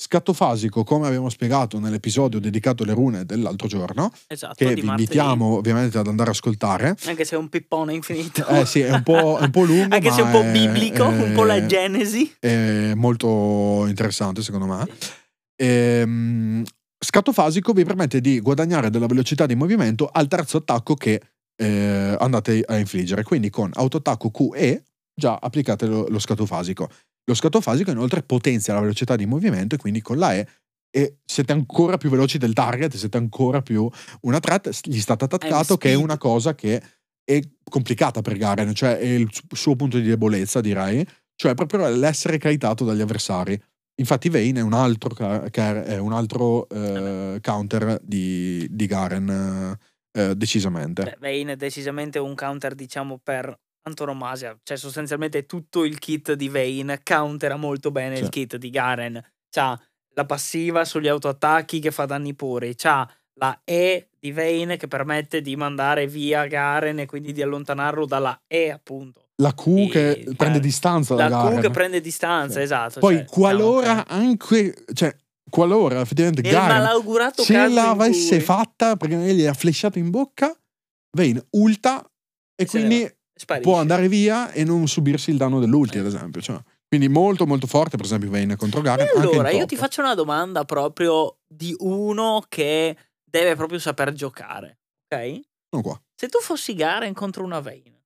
Scatto 0.01 0.31
fasico, 0.31 0.85
come 0.85 1.07
abbiamo 1.07 1.27
spiegato 1.27 1.77
nell'episodio 1.77 2.39
dedicato 2.39 2.83
alle 2.83 2.93
rune 2.93 3.25
dell'altro 3.25 3.67
giorno, 3.67 4.13
Esatto, 4.27 4.53
che 4.55 4.73
vi 4.73 4.81
martedì. 4.83 4.87
invitiamo 5.03 5.57
ovviamente 5.57 5.97
ad 5.97 6.07
andare 6.07 6.29
a 6.29 6.31
ascoltare. 6.31 6.95
Anche 7.05 7.25
se 7.25 7.35
è 7.35 7.37
un 7.37 7.49
pippone 7.49 7.93
infinito. 7.95 8.45
Eh 8.47 8.65
sì, 8.65 8.79
è 8.79 8.91
un 8.93 9.03
po', 9.03 9.39
è 9.39 9.43
un 9.43 9.51
po' 9.51 9.63
lungo. 9.65 9.93
Anche 9.93 10.09
se 10.11 10.21
è 10.21 10.23
un 10.23 10.31
po' 10.31 10.43
biblico, 10.43 11.03
un 11.05 11.33
po' 11.33 11.43
la 11.43 11.55
è- 11.55 11.65
Genesi. 11.65 12.33
È 12.39 12.93
molto 12.93 13.85
interessante 13.87 14.41
secondo 14.41 14.67
me. 14.67 14.87
Ehm, 15.61 16.58
scatto 17.19 17.33
fasico 17.33 17.73
vi 17.73 17.83
permette 17.83 18.21
di 18.21 18.39
guadagnare 18.39 18.89
della 18.89 19.05
velocità 19.05 19.45
di 19.45 19.53
movimento 19.53 20.07
al 20.09 20.29
terzo 20.29 20.57
attacco 20.57 20.95
che 20.95 21.21
eh, 21.57 22.15
andate 22.17 22.63
a 22.65 22.77
infliggere. 22.77 23.23
Quindi 23.23 23.49
con 23.49 23.71
autoattacco 23.73 24.31
Q 24.31 24.55
e 24.55 24.83
già 25.13 25.37
applicate 25.41 25.85
lo, 25.85 26.07
lo 26.07 26.19
scatto 26.19 26.45
fasico. 26.45 26.89
Lo 27.25 27.33
scatto 27.33 27.59
fasico 27.59 27.91
inoltre 27.91 28.23
potenzia 28.23 28.73
la 28.73 28.79
velocità 28.79 29.17
di 29.17 29.25
movimento 29.25 29.75
e 29.75 29.77
quindi 29.77 30.01
con 30.01 30.17
la 30.17 30.33
E 30.33 30.47
e 30.91 31.17
siete 31.23 31.51
ancora 31.51 31.97
più 31.97 32.09
veloci 32.09 32.37
del 32.37 32.53
target, 32.53 32.95
siete 32.95 33.17
ancora 33.17 33.61
più 33.61 33.87
una 34.21 34.39
threat, 34.39 34.71
gli 34.83 34.99
state 34.99 35.25
attaccato 35.25 35.77
che 35.77 35.91
è 35.91 35.93
una 35.93 36.17
cosa 36.17 36.55
che 36.55 36.81
è 37.23 37.39
complicata 37.69 38.21
per 38.21 38.37
Garen, 38.37 38.73
cioè 38.73 38.97
è 38.97 39.05
il 39.05 39.27
su- 39.29 39.43
suo 39.51 39.75
punto 39.75 39.99
di 39.99 40.07
debolezza 40.07 40.61
direi, 40.61 41.05
cioè 41.35 41.53
proprio 41.53 41.89
l'essere 41.89 42.39
caitato 42.39 42.85
dagli 42.85 43.01
avversari. 43.01 43.61
Infatti 43.99 44.29
Vayne 44.29 44.59
è 44.59 44.63
un 44.63 44.73
altro, 44.73 45.13
ca- 45.13 45.49
ca- 45.49 45.83
è 45.83 45.97
un 45.97 46.13
altro 46.13 46.67
eh, 46.69 47.39
counter 47.41 47.99
di, 48.01 48.65
di 48.69 48.85
Garen 48.85 49.77
eh, 50.11 50.35
decisamente. 50.35 51.03
Beh, 51.03 51.17
Vayne 51.19 51.51
è 51.53 51.55
decisamente 51.55 52.17
un 52.17 52.33
counter, 52.33 52.75
diciamo, 52.75 53.19
per 53.21 53.53
antonomasia. 53.83 54.57
Cioè, 54.63 54.77
sostanzialmente 54.77 55.45
tutto 55.45 55.83
il 55.83 55.99
kit 55.99 56.33
di 56.33 56.47
Vayne 56.47 57.01
countera 57.03 57.57
molto 57.57 57.91
bene 57.91 58.15
Sì. 58.15 58.23
il 58.23 58.29
kit 58.29 58.55
di 58.55 58.69
Garen. 58.69 59.21
C'ha 59.49 59.79
la 60.15 60.25
passiva 60.25 60.85
sugli 60.85 61.07
autoattacchi 61.07 61.79
che 61.79 61.91
fa 61.91 62.05
danni 62.05 62.33
puri. 62.35 62.75
C'ha 62.75 63.09
la 63.33 63.59
E 63.63 64.09
di 64.19 64.31
Vayne 64.31 64.77
che 64.77 64.87
permette 64.87 65.41
di 65.41 65.55
mandare 65.55 66.07
via 66.07 66.45
Garen 66.47 66.99
e 66.99 67.05
quindi 67.05 67.31
di 67.31 67.41
allontanarlo 67.41 68.05
dalla 68.05 68.39
E, 68.47 68.69
appunto. 68.71 69.27
La 69.41 69.53
Q 69.53 69.87
che 69.89 70.13
Sì, 70.15 70.23
prende 70.23 70.35
chiaro. 70.35 70.59
distanza 70.59 71.15
La 71.15 71.27
Q 71.27 71.29
Garen. 71.29 71.61
che 71.61 71.69
prende 71.69 72.01
distanza, 72.01 72.55
Sì. 72.55 72.61
esatto. 72.61 72.99
Poi 72.99 73.15
cioè, 73.17 73.25
qualora 73.25 74.03
che 74.03 74.13
anche, 74.13 74.83
cioè 74.93 75.15
qualora 75.49 76.01
effettivamente 76.01 76.41
nel 76.41 76.51
Garen 76.51 76.77
malaugurato 76.77 77.43
in 77.47 77.73
l'avesse 77.73 78.35
cui 78.37 78.45
fatta 78.45 78.95
perché 78.97 79.15
gli 79.15 79.45
ha 79.45 79.53
flashato 79.53 79.97
in 79.97 80.09
bocca, 80.09 80.55
Vayne 81.17 81.45
ulta 81.51 82.01
e 82.55 82.63
ne 82.63 82.67
quindi 82.67 83.17
può 83.61 83.79
andare 83.79 84.07
via 84.07 84.51
e 84.51 84.63
non 84.63 84.87
subirsi 84.87 85.31
il 85.31 85.37
danno 85.37 85.59
dell'ulti, 85.59 85.97
ad 85.97 86.05
esempio. 86.05 86.41
Cioè, 86.41 86.59
quindi 86.87 87.07
molto 87.07 87.45
molto 87.47 87.67
forte, 87.67 87.95
per 87.97 88.05
esempio, 88.05 88.29
Vayne 88.29 88.55
contro 88.57 88.81
Garen. 88.81 89.05
E 89.07 89.19
allora, 89.19 89.49
io 89.51 89.65
ti 89.65 89.75
faccio 89.75 90.01
una 90.01 90.15
domanda 90.15 90.65
proprio 90.65 91.37
di 91.47 91.73
uno 91.79 92.43
che 92.49 92.97
deve 93.23 93.55
proprio 93.55 93.79
saper 93.79 94.11
giocare, 94.11 94.79
ok? 95.07 95.39
Se 96.15 96.27
tu 96.27 96.39
fossi 96.41 96.73
Garen 96.75 97.13
contro 97.13 97.43
una 97.43 97.59
Vayne, 97.59 97.98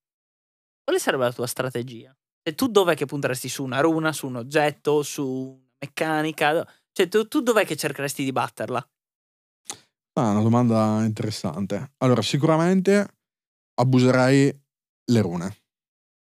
quale 0.84 1.00
sarebbe 1.00 1.24
la 1.24 1.34
tua 1.34 1.48
strategia? 1.48 2.16
E 2.42 2.56
tu 2.56 2.68
dov'è 2.68 2.96
che 2.96 3.06
punteresti 3.06 3.48
su 3.48 3.64
una 3.64 3.80
runa, 3.80 4.12
su 4.12 4.28
un 4.28 4.36
oggetto, 4.36 5.02
su 5.02 5.26
una 5.26 5.76
meccanica? 5.80 6.68
Cioè, 6.92 7.08
tu, 7.08 7.28
tu 7.28 7.42
dov'è 7.42 7.66
che 7.66 7.76
cercheresti 7.76 8.24
di 8.24 8.32
batterla? 8.32 8.88
Ah, 10.16 10.30
una 10.30 10.42
domanda 10.42 11.04
interessante. 11.04 11.94
Allora, 11.98 12.22
sicuramente 12.22 13.08
abuserei 13.76 14.62
le 15.06 15.22
rune. 15.22 15.58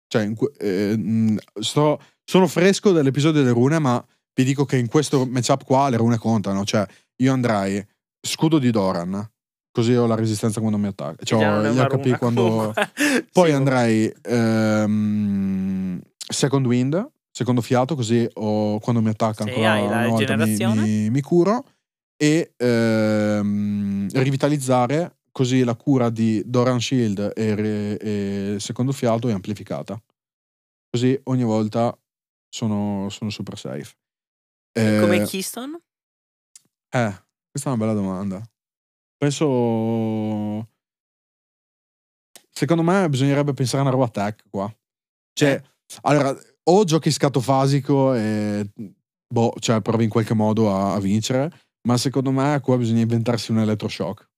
Cioè, 0.06 0.32
eh, 0.58 1.36
sto- 1.60 2.00
sono 2.24 2.46
fresco 2.46 2.92
dell'episodio 2.92 3.42
delle 3.42 3.52
rune, 3.52 3.78
ma 3.78 4.04
vi 4.34 4.44
dico 4.44 4.64
che 4.64 4.76
in 4.76 4.88
questo 4.88 5.26
matchup 5.26 5.64
qua 5.64 5.88
le 5.88 5.96
rune 5.96 6.16
contano. 6.18 6.64
Cioè, 6.64 6.86
io 7.16 7.32
andrei 7.32 7.84
scudo 8.20 8.58
di 8.58 8.70
Doran, 8.70 9.32
così 9.74 9.92
ho 9.92 10.06
la 10.06 10.14
resistenza 10.14 10.60
quando 10.60 10.78
mi 10.78 10.86
attacca. 10.86 11.24
Cioè, 11.24 11.72
gli 11.72 11.78
HP 11.78 12.16
quando... 12.16 12.72
Poi 13.32 13.48
Sì, 13.48 13.54
andrei 13.54 14.14
ehm, 14.22 16.00
Second 16.16 16.64
Wind, 16.64 17.10
secondo 17.32 17.60
fiato, 17.60 17.96
così 17.96 18.24
ho- 18.34 18.78
quando 18.78 19.02
mi 19.02 19.08
attacca 19.08 19.42
Sì, 19.42 19.48
ancora 19.50 19.72
hai 19.72 19.86
una 19.86 20.06
volta 20.06 20.36
mi, 20.36 20.56
mi- 20.58 21.10
mi 21.10 21.20
curo. 21.20 21.66
E 22.16 22.52
ehm, 22.56 24.08
rivitalizzare, 24.12 25.16
così 25.32 25.64
la 25.64 25.74
cura 25.74 26.08
di 26.08 26.40
Doran 26.46 26.80
Shield 26.80 27.32
e, 27.34 27.98
e 28.00 28.56
secondo 28.60 28.92
fiato 28.92 29.28
è 29.28 29.32
amplificata. 29.32 30.00
Così 30.88 31.18
ogni 31.24 31.42
volta 31.42 31.92
sono, 32.48 33.08
sono 33.10 33.30
super 33.30 33.58
safe. 33.58 33.92
Eh, 34.72 34.98
Come 35.00 35.24
Keystone? 35.24 35.80
eh, 36.90 37.12
questa 37.50 37.70
è 37.70 37.74
una 37.74 37.76
bella 37.84 37.92
domanda. 37.94 38.40
Penso. 39.16 40.68
Secondo 42.50 42.82
me 42.82 43.08
bisognerebbe 43.08 43.52
pensare 43.52 43.78
a 43.78 43.82
una 43.82 43.90
roba 43.90 44.08
tech 44.08 44.44
qua. 44.48 44.72
Cioè, 45.32 45.60
allora, 46.02 46.36
o 46.64 46.84
giochi 46.84 47.10
scatofasico 47.10 48.14
e. 48.14 48.70
Boh, 49.26 49.52
cioè, 49.58 49.80
provi 49.80 50.04
in 50.04 50.10
qualche 50.10 50.34
modo 50.34 50.72
a, 50.72 50.94
a 50.94 51.00
vincere. 51.00 51.50
Ma 51.88 51.96
secondo 51.96 52.30
me 52.30 52.60
qua 52.62 52.76
bisogna 52.76 53.00
inventarsi 53.02 53.50
un 53.50 53.58
elettroshock. 53.58 54.28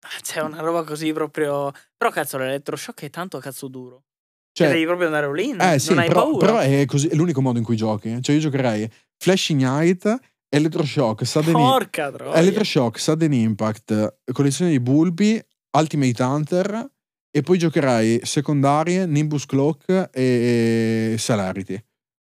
Ah, 0.00 0.20
C'è 0.20 0.40
una 0.40 0.60
roba 0.60 0.84
così 0.84 1.12
proprio... 1.12 1.72
Però 1.96 2.10
cazzo, 2.12 2.36
l'elettroshock 2.38 3.02
è 3.04 3.10
tanto 3.10 3.38
cazzo 3.38 3.68
duro. 3.68 4.04
Cioè, 4.52 4.66
Cioè, 4.66 4.74
devi 4.74 4.84
proprio 4.84 5.06
andare 5.06 5.26
all-in. 5.26 5.60
eh 5.60 5.78
sì, 5.78 5.90
non 5.90 5.98
hai 6.00 6.08
però, 6.08 6.22
paura. 6.22 6.46
però 6.46 6.58
è, 6.58 6.84
così, 6.86 7.08
è 7.08 7.14
l'unico 7.14 7.40
modo 7.40 7.58
in 7.58 7.64
cui 7.64 7.76
giochi. 7.76 8.20
Cioè, 8.20 8.34
io 8.34 8.40
giocherei 8.40 8.90
Flashing 9.16 9.60
Ignite, 9.62 10.20
Electroshock, 10.48 11.24
Sudden 11.26 11.52
Porca. 11.52 12.12
Electroshock, 12.34 12.98
Sudden 12.98 13.32
Impact, 13.32 14.18
collezione 14.32 14.70
di 14.70 14.80
Bulbi, 14.80 15.42
Ultimate 15.76 16.22
Hunter 16.22 16.90
e 17.30 17.42
poi 17.42 17.58
giocherai 17.58 18.20
secondarie, 18.22 19.06
Nimbus 19.06 19.44
Cloak 19.46 20.10
e 20.12 21.16
Celerity. 21.18 21.78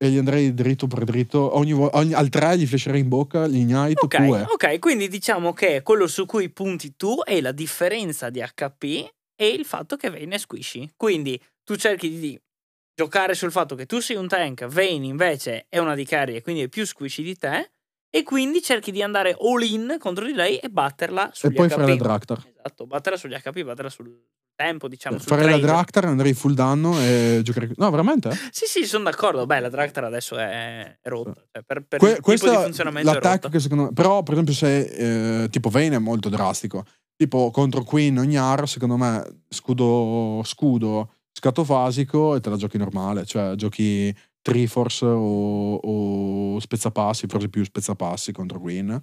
E 0.01 0.11
gli 0.11 0.17
andrei 0.19 0.55
dritto 0.55 0.87
per 0.87 1.05
dritto. 1.05 1.57
Ogni, 1.57 1.73
ogni- 1.73 2.13
al 2.15 2.29
3 2.29 2.57
gli 2.59 2.67
flasherei 2.67 3.01
in 3.01 3.09
bocca, 3.09 3.47
gli 3.47 3.57
Ignite, 3.59 4.01
Ok, 4.05 4.17
Q 4.17 4.21
E. 4.21 4.43
ok, 4.43 4.79
quindi 4.79 5.09
diciamo 5.09 5.53
che 5.53 5.83
quello 5.83 6.07
su 6.07 6.25
cui 6.25 6.49
punti 6.51 6.95
tu 6.97 7.21
è 7.25 7.41
la 7.41 7.53
differenza 7.53 8.31
di 8.31 8.41
HP 8.41 9.09
e 9.41 9.49
il 9.49 9.65
fatto 9.65 9.97
che 9.97 10.09
Vayne 10.11 10.37
è 10.37 10.39
squishy. 10.39 10.89
Quindi 10.97 11.41
tu 11.65 11.75
cerchi 11.77 12.17
di 12.19 12.41
giocare 12.95 13.35
sul 13.35 13.51
fatto 13.53 13.75
che 13.75 13.87
tu 13.87 13.99
sei 14.01 14.17
un 14.17 14.29
tank, 14.29 14.67
Vayne 14.67 15.07
invece 15.07 15.67
è 15.69 15.79
una 15.79 15.95
di 15.95 16.05
carry 16.05 16.37
e 16.37 16.43
quindi 16.43 16.63
è 16.63 16.69
più 16.69 16.85
squishy 16.87 17.23
di 17.23 17.37
te 17.37 17.71
e 18.11 18.23
quindi 18.23 18.63
cerchi 18.63 18.91
di 18.91 19.03
andare 19.03 19.37
all 19.41 19.63
in 19.63 19.97
contro 19.99 20.25
di 20.25 20.33
lei 20.33 20.57
e 20.57 20.69
batterla 20.69 21.29
E 21.29 21.31
sugli 21.35 21.55
poi 21.55 21.69
HP. 21.69 21.75
fare 21.75 21.87
la 21.89 21.97
Draktar. 21.97 22.45
Esatto, 22.49 22.87
batterla 22.87 23.19
sugli 23.19 23.35
HP, 23.35 23.63
batterla 23.63 23.91
sul 23.91 24.25
tempo, 24.55 24.89
diciamo. 24.89 25.19
sul 25.19 25.29
Farei 25.29 25.45
la 25.45 25.51
trade. 25.53 25.67
Draktar, 25.67 26.05
andrei 26.07 26.33
full 26.33 26.53
danno 26.55 26.99
e 27.01 27.41
giocherei. 27.45 27.71
No, 27.77 27.91
veramente? 27.91 28.31
Sì, 28.51 28.65
sì, 28.67 28.85
sono 28.87 29.05
d'accordo. 29.05 29.47
Beh, 29.47 29.61
la 29.61 29.69
Draktar 29.69 30.05
adesso 30.05 30.37
è, 30.37 30.99
è 31.01 31.09
rotta. 31.09 31.45
Cioè, 31.53 31.63
per 31.65 31.85
per 31.87 31.99
Que- 31.99 32.09
il 32.09 32.15
tipo 32.17 32.27
questo 32.29 32.51
di 32.51 32.57
funzionamento 32.57 33.11
è 33.11 33.15
l'attacco 33.15 33.49
che 33.51 33.61
secondo 33.61 33.85
me. 33.85 33.93
Però, 33.93 34.23
per 34.23 34.33
esempio, 34.33 34.55
se 34.55 35.43
eh, 35.45 35.49
tipo 35.51 35.69
Vayne 35.69 35.97
è 35.97 36.01
molto 36.01 36.29
drastico. 36.29 36.85
Tipo 37.15 37.51
contro 37.51 37.83
Queen 37.83 38.17
o 38.19 38.23
Gnar, 38.25 38.69
secondo 38.69 38.97
me, 38.97 39.43
scudo, 39.49 40.41
scudo, 40.45 41.13
scatto 41.33 41.65
fasico 41.65 42.35
e 42.37 42.41
te 42.41 42.49
la 42.49 42.57
giochi 42.57 42.79
normale. 42.79 43.25
Cioè, 43.27 43.55
giochi 43.55 44.15
Triforce 44.49 45.05
o, 45.05 45.75
o 45.75 46.59
Spezzapassi, 46.59 47.27
forse 47.27 47.51
più 47.51 47.63
Spezzapassi 47.65 48.33
contro 48.33 48.59
Queen. 48.59 48.99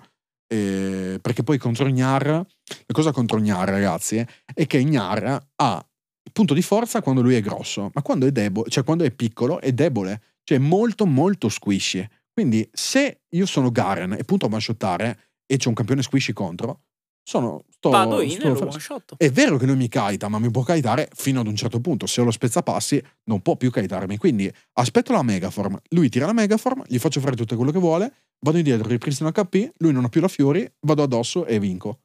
E- 0.48 1.20
perché 1.22 1.44
poi 1.44 1.60
contro 1.60 1.86
Gnar, 1.86 2.26
la 2.26 2.94
cosa 2.94 3.12
contro 3.12 3.40
Gnar, 3.40 3.70
ragazzi, 3.70 4.18
eh, 4.18 4.28
è 4.54 4.66
che 4.66 4.84
Gnar 4.84 5.48
ha 5.56 5.88
punto 6.32 6.54
di 6.56 6.64
forza 6.64 7.02
quando 7.02 7.22
lui 7.22 7.36
è 7.36 7.42
grosso, 7.42 7.92
ma 7.94 8.02
quando 8.02 8.26
è 8.26 8.32
debole, 8.32 8.70
cioè 8.70 8.84
quando 8.84 9.04
è 9.04 9.12
piccolo 9.12 9.62
è 9.62 9.72
debole, 9.72 10.22
cioè 10.44 10.58
molto 10.58 11.06
molto 11.06 11.48
squishy. 11.48 12.06
Quindi 12.34 12.68
se 12.74 13.22
io 13.30 13.46
sono 13.46 13.72
Garen 13.72 14.14
e 14.14 14.24
punto 14.24 14.46
a 14.46 14.50
one-shottare 14.50 15.20
e 15.46 15.58
c'è 15.58 15.68
un 15.68 15.76
campione 15.76 16.02
squishy 16.02 16.34
contro, 16.34 16.82
sono 17.24 17.66
sto, 17.90 17.98
Vado 17.98 18.22
in 18.22 18.32
sto- 18.32 18.48
e 18.48 18.50
lo 18.50 18.60
one 18.60 18.80
shot. 18.80 19.14
è 19.18 19.30
vero 19.32 19.58
che 19.58 19.66
lui 19.66 19.76
mi 19.76 19.88
kaita, 19.88 20.28
ma 20.28 20.40
mi 20.40 20.50
può 20.52 20.64
kaitare 20.64 21.10
fino 21.14 21.40
ad 21.42 21.48
un 21.48 21.56
certo 21.56 21.80
punto. 21.80 22.06
Se 22.08 22.22
ho 22.22 22.24
lo 22.24 22.32
spezzapassi, 22.32 23.02
non 23.26 23.42
può 23.42 23.56
più 23.58 23.70
kaitarmi. 23.72 24.18
Quindi 24.18 24.52
aspetto 24.74 25.12
la 25.14 25.22
megaform. 25.24 25.80
Lui 25.90 26.10
tira 26.10 26.26
la 26.26 26.34
megaform, 26.34 26.84
gli 26.88 26.98
faccio 26.98 27.20
fare 27.20 27.36
tutto 27.36 27.56
quello 27.56 27.72
che 27.72 27.80
vuole, 27.80 28.14
vado 28.40 28.58
indietro, 28.58 28.88
ripristino 28.88 29.32
HP, 29.32 29.72
lui 29.78 29.92
non 29.92 30.06
ha 30.06 30.10
più 30.10 30.22
la 30.22 30.28
fiori, 30.28 30.68
vado 30.82 31.04
addosso 31.04 31.46
e 31.46 31.60
vinco. 31.60 32.00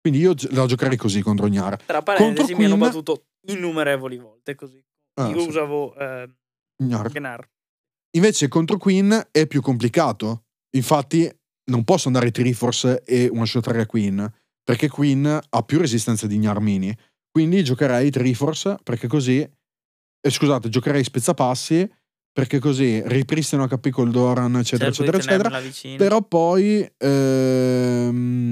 Quindi 0.00 0.18
io 0.20 0.34
la 0.50 0.66
giocherei 0.66 0.96
così 0.96 1.22
contro 1.22 1.46
Gnar. 1.48 1.82
Tra 1.84 2.02
parentesi, 2.02 2.36
Contro 2.36 2.56
mi 2.56 2.64
hanno 2.64 2.76
Queen- 2.76 2.90
battuto 2.92 3.26
innumerevoli 3.46 4.18
volte 4.18 4.54
così. 4.56 4.82
Ah, 5.20 5.28
Io 5.28 5.40
sì. 5.40 5.48
usavo 5.48 5.94
eh, 5.96 6.28
Gnar. 6.76 7.08
Gnar. 7.10 7.48
Invece 8.16 8.48
contro 8.48 8.76
Queen 8.78 9.28
è 9.30 9.46
più 9.46 9.60
complicato. 9.62 10.44
Infatti 10.76 11.30
non 11.70 11.84
posso 11.84 12.08
andare 12.08 12.30
Triforce 12.30 13.02
e 13.04 13.28
one 13.32 13.46
shottare 13.46 13.86
Queen, 13.86 14.28
perché 14.64 14.88
Queen 14.88 15.40
ha 15.48 15.62
più 15.62 15.78
resistenza 15.78 16.26
di 16.26 16.38
Gnarmini. 16.38 16.96
Quindi 17.30 17.64
giocherei 17.64 18.10
Triforce, 18.10 18.76
perché 18.82 19.06
così... 19.08 19.40
eh, 19.40 20.30
scusate, 20.30 20.68
giocherei 20.68 21.02
Spezzapassi, 21.02 21.90
perché 22.32 22.58
così 22.58 23.02
ripristino 23.04 23.66
HP 23.66 23.90
col 23.90 24.10
Doran, 24.10 24.56
eccetera, 24.56 24.90
eccetera, 24.90 25.18
eccetera. 25.18 25.60
Però 25.96 26.22
poi 26.22 26.90
ehm, 28.12 28.50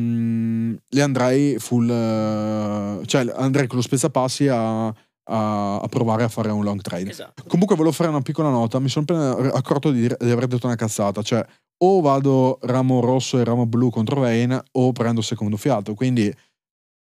le 0.89 1.03
andrei 1.03 1.59
full... 1.59 1.89
eh, 1.89 3.01
cioè 3.07 3.33
andrei 3.37 3.67
con 3.67 3.77
lo 3.77 3.83
Spezzapassi 3.83 4.49
a, 4.49 4.95
a, 5.31 5.79
a 5.81 5.89
provare 5.89 6.25
a 6.25 6.29
fare 6.29 6.51
un 6.51 6.65
long 6.65 6.81
trade. 6.81 7.11
Esatto. 7.11 7.45
Comunque 7.47 7.77
volevo 7.77 7.95
fare 7.95 8.11
una 8.11 8.21
piccola 8.21 8.51
nota, 8.51 8.79
mi 8.79 8.89
sono 8.89 9.07
appena 9.09 9.53
accorto 9.53 9.91
di, 9.91 10.07
di 10.07 10.31
aver 10.31 10.47
detto 10.47 10.67
una 10.67 10.77
cazzata, 10.77 11.23
cioè 11.23 11.45
o 11.83 12.01
vado 12.01 12.59
ramo 12.63 13.01
rosso 13.01 13.39
e 13.39 13.45
ramo 13.45 13.65
blu 13.67 13.91
contro 13.91 14.21
Vayne 14.21 14.63
o 14.73 14.93
prendo 14.93 15.23
secondo 15.23 15.57
fiato, 15.57 15.95
quindi 15.95 16.27
eh, 16.27 16.35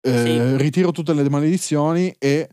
Sì. 0.02 0.58
ritiro 0.58 0.92
tutte 0.92 1.14
le 1.14 1.30
maledizioni 1.30 2.16
e 2.18 2.50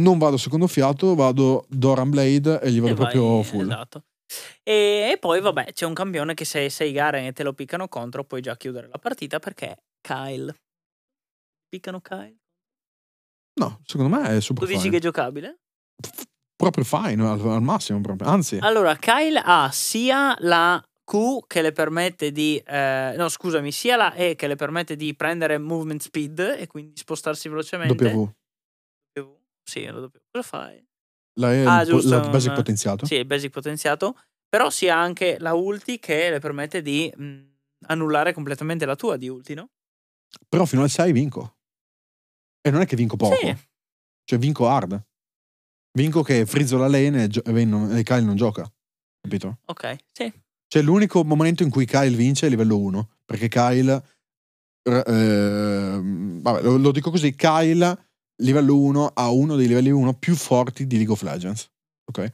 non 0.00 0.18
vado 0.18 0.36
secondo 0.36 0.66
fiato, 0.66 1.14
vado 1.14 1.64
Doran 1.68 2.10
Blade 2.10 2.60
e 2.60 2.70
gli 2.70 2.80
vado 2.80 2.92
E 2.92 2.94
vai- 2.96 3.10
proprio 3.12 3.42
full. 3.42 3.62
Esatto. 3.62 4.04
E, 4.62 5.10
e 5.12 5.18
poi, 5.18 5.40
vabbè, 5.40 5.72
c'è 5.72 5.86
un 5.86 5.94
campione 5.94 6.34
che 6.34 6.44
se 6.44 6.68
sei 6.68 6.92
Garen 6.92 7.26
e 7.26 7.32
te 7.32 7.42
lo 7.44 7.52
piccano 7.52 7.88
contro, 7.88 8.24
puoi 8.24 8.40
già 8.42 8.56
chiudere 8.56 8.88
la 8.88 8.98
partita 8.98 9.38
perché 9.38 9.66
è 9.70 9.76
Kyle. 10.00 10.54
Piccano 11.68 12.00
Kyle? 12.00 12.36
No, 13.58 13.80
secondo 13.84 14.14
me 14.16 14.36
è 14.36 14.40
super 14.40 14.64
Tu 14.64 14.68
dici 14.70 14.80
fine. 14.82 14.92
che 14.92 14.96
è 14.98 15.00
giocabile? 15.00 15.58
Proprio 16.56 16.84
fine, 16.84 17.26
al, 17.26 17.40
al 17.40 17.62
massimo 17.62 18.00
proprio. 18.00 18.28
Anzi, 18.28 18.58
Allora, 18.60 18.96
Kyle 18.96 19.40
ha 19.44 19.70
sia 19.72 20.34
la 20.40 20.82
Q 21.04 21.46
che 21.46 21.62
le 21.62 21.72
permette 21.72 22.32
di. 22.32 22.56
eh, 22.64 23.14
no, 23.16 23.28
scusami, 23.28 23.70
sia 23.72 23.96
la 23.96 24.12
E 24.14 24.34
che 24.36 24.46
le 24.46 24.56
permette 24.56 24.96
di 24.96 25.14
prendere 25.14 25.58
movement 25.58 26.00
speed 26.00 26.38
e 26.58 26.66
quindi 26.66 26.96
spostarsi 26.96 27.48
velocemente. 27.48 28.10
W. 28.12 28.30
W. 29.20 29.34
Sì, 29.62 29.84
la 29.84 29.98
W. 30.00 30.06
Cosa 30.30 30.46
fai? 30.46 30.84
La, 31.38 31.52
è 31.52 31.64
Ah, 31.64 31.84
giusto, 31.84 32.08
la 32.08 32.20
basic 32.28 32.48
un- 32.50 32.54
potenziato. 32.56 33.06
Sì, 33.06 33.16
il 33.16 33.26
basic 33.26 33.50
potenziato. 33.50 34.18
Però 34.48 34.70
si 34.70 34.88
ha 34.88 34.98
anche 34.98 35.36
la 35.40 35.52
ulti 35.54 35.98
che 35.98 36.30
le 36.30 36.38
permette 36.38 36.80
di 36.80 37.12
mh, 37.14 37.40
annullare 37.86 38.32
completamente 38.32 38.86
la 38.86 38.96
tua 38.96 39.16
di 39.16 39.28
ulti, 39.28 39.54
no? 39.54 39.68
Però 40.48 40.64
fino 40.64 40.82
al 40.82 40.88
6 40.90 41.12
vinco. 41.12 41.55
E 42.66 42.70
non 42.72 42.80
è 42.80 42.86
che 42.86 42.96
vinco 42.96 43.14
poco. 43.14 43.36
Sì. 43.36 43.56
Cioè 44.24 44.38
vinco 44.40 44.68
hard. 44.68 45.00
Vinco 45.92 46.22
che 46.24 46.44
frizzo 46.46 46.76
la 46.76 46.88
lane 46.88 47.22
e, 47.22 47.28
gio- 47.28 47.44
e 47.44 48.02
Kyle 48.02 48.22
non 48.22 48.34
gioca. 48.34 48.68
Capito? 49.20 49.60
Ok, 49.66 49.96
sì. 50.12 50.32
Cioè 50.66 50.82
l'unico 50.82 51.22
momento 51.22 51.62
in 51.62 51.70
cui 51.70 51.86
Kyle 51.86 52.16
vince 52.16 52.46
è 52.46 52.50
livello 52.50 52.76
1. 52.78 53.10
Perché 53.24 53.46
Kyle... 53.46 54.04
eh, 54.82 56.00
vabbè, 56.02 56.62
lo, 56.62 56.76
lo 56.76 56.90
dico 56.90 57.12
così. 57.12 57.36
Kyle, 57.36 58.08
livello 58.42 58.76
1, 58.76 59.12
ha 59.14 59.30
uno 59.30 59.54
dei 59.54 59.68
livelli 59.68 59.90
1 59.90 60.14
più 60.14 60.34
forti 60.34 60.88
di 60.88 60.96
League 60.96 61.12
of 61.12 61.22
Legends. 61.22 61.70
Ok? 62.06 62.30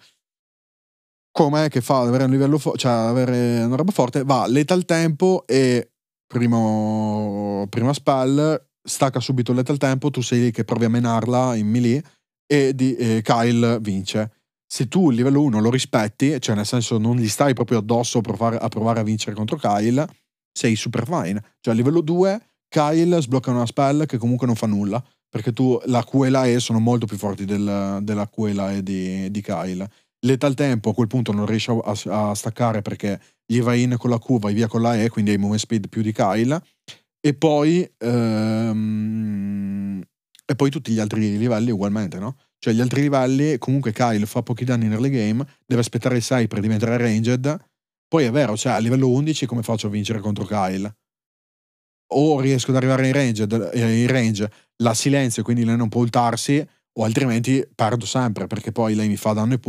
Com'è 1.30 1.68
che 1.68 1.82
fa 1.82 2.00
ad 2.00 2.08
avere 2.08 2.24
un 2.24 2.30
livello 2.30 2.56
fo- 2.58 2.76
cioè 2.76 2.92
avere 2.92 3.62
una 3.64 3.76
roba 3.76 3.92
forte? 3.92 4.24
Va 4.24 4.46
lethal 4.46 4.86
tempo 4.86 5.44
e 5.46 5.92
primo, 6.26 7.66
prima 7.68 7.92
spell, 7.92 8.70
stacca 8.82 9.20
subito 9.20 9.52
lethal 9.52 9.78
tempo, 9.78 10.10
tu 10.10 10.20
sei 10.20 10.40
lì 10.40 10.50
che 10.50 10.64
provi 10.64 10.84
a 10.84 10.88
menarla 10.88 11.54
in 11.54 11.68
melee 11.68 12.02
e, 12.46 12.74
di, 12.74 12.94
e 12.96 13.22
Kyle 13.22 13.78
vince. 13.80 14.30
Se 14.66 14.88
tu 14.88 15.10
il 15.10 15.16
livello 15.16 15.42
1 15.42 15.60
lo 15.60 15.70
rispetti, 15.70 16.40
cioè 16.40 16.54
nel 16.54 16.66
senso 16.66 16.98
non 16.98 17.16
gli 17.16 17.28
stai 17.28 17.52
proprio 17.54 17.78
addosso 17.78 18.18
a 18.18 18.20
provare 18.22 18.56
a, 18.56 18.68
provare 18.68 19.00
a 19.00 19.02
vincere 19.02 19.36
contro 19.36 19.56
Kyle, 19.56 20.06
sei 20.50 20.76
super 20.76 21.06
fine. 21.06 21.42
Cioè 21.60 21.74
a 21.74 21.76
livello 21.76 22.00
2 22.00 22.40
Kyle 22.72 23.20
sblocca 23.20 23.50
una 23.50 23.66
spell 23.66 24.06
che 24.06 24.16
comunque 24.16 24.46
non 24.46 24.56
fa 24.56 24.66
nulla, 24.66 25.02
perché 25.28 25.52
tu 25.52 25.78
la 25.84 26.02
Q 26.02 26.24
e 26.24 26.30
la 26.30 26.46
E 26.46 26.58
sono 26.58 26.78
molto 26.78 27.04
più 27.04 27.18
forti 27.18 27.44
del- 27.44 27.98
della 28.00 28.28
Q 28.28 28.46
e 28.46 28.52
la 28.54 28.72
E 28.72 28.82
di, 28.82 29.30
di 29.30 29.42
Kyle. 29.42 29.88
Letal 30.24 30.54
tempo 30.54 30.90
a 30.90 30.94
quel 30.94 31.06
punto 31.06 31.32
non 31.32 31.44
riesci 31.44 31.70
a, 31.70 32.30
a 32.30 32.34
staccare 32.34 32.80
perché 32.80 33.20
gli 33.44 33.60
vai 33.60 33.82
in 33.82 33.96
con 33.98 34.08
la 34.08 34.18
Q, 34.18 34.38
vai 34.38 34.54
via 34.54 34.68
con 34.68 34.80
la 34.80 35.00
E, 35.00 35.10
quindi 35.10 35.32
hai 35.32 35.36
movement 35.36 35.60
speed 35.60 35.88
più 35.88 36.00
di 36.00 36.12
Kyle. 36.12 36.62
E 37.24 37.34
poi, 37.34 37.88
ehm, 37.98 40.02
e 40.44 40.56
poi 40.56 40.70
tutti 40.70 40.90
gli 40.90 40.98
altri 40.98 41.38
livelli 41.38 41.70
ugualmente, 41.70 42.18
no? 42.18 42.36
Cioè 42.58 42.74
gli 42.74 42.80
altri 42.80 43.02
livelli, 43.02 43.58
comunque 43.58 43.92
Kyle 43.92 44.26
fa 44.26 44.42
pochi 44.42 44.64
danni 44.64 44.88
nelle 44.88 45.08
game, 45.08 45.46
deve 45.64 45.82
aspettare 45.82 46.16
il 46.16 46.22
6 46.22 46.48
per 46.48 46.58
diventare 46.58 46.96
ranged. 46.96 47.56
Poi 48.08 48.24
è 48.24 48.30
vero, 48.32 48.56
cioè 48.56 48.72
a 48.72 48.78
livello 48.78 49.08
11 49.08 49.46
come 49.46 49.62
faccio 49.62 49.86
a 49.86 49.90
vincere 49.90 50.18
contro 50.18 50.44
Kyle? 50.44 50.92
O 52.14 52.40
riesco 52.40 52.70
ad 52.70 52.76
arrivare 52.76 53.06
in 53.06 53.12
range, 53.12 53.46
in 53.74 54.06
range 54.08 54.50
la 54.82 54.92
silenzio, 54.92 55.42
quindi 55.42 55.64
lei 55.64 55.76
non 55.76 55.88
può 55.88 56.00
ultarsi, 56.00 56.64
o 56.98 57.04
altrimenti 57.04 57.66
perdo 57.74 58.04
sempre, 58.04 58.48
perché 58.48 58.72
poi 58.72 58.94
lei 58.94 59.08
mi 59.08 59.16
fa 59.16 59.32
danno 59.32 59.52
ai 59.52 59.60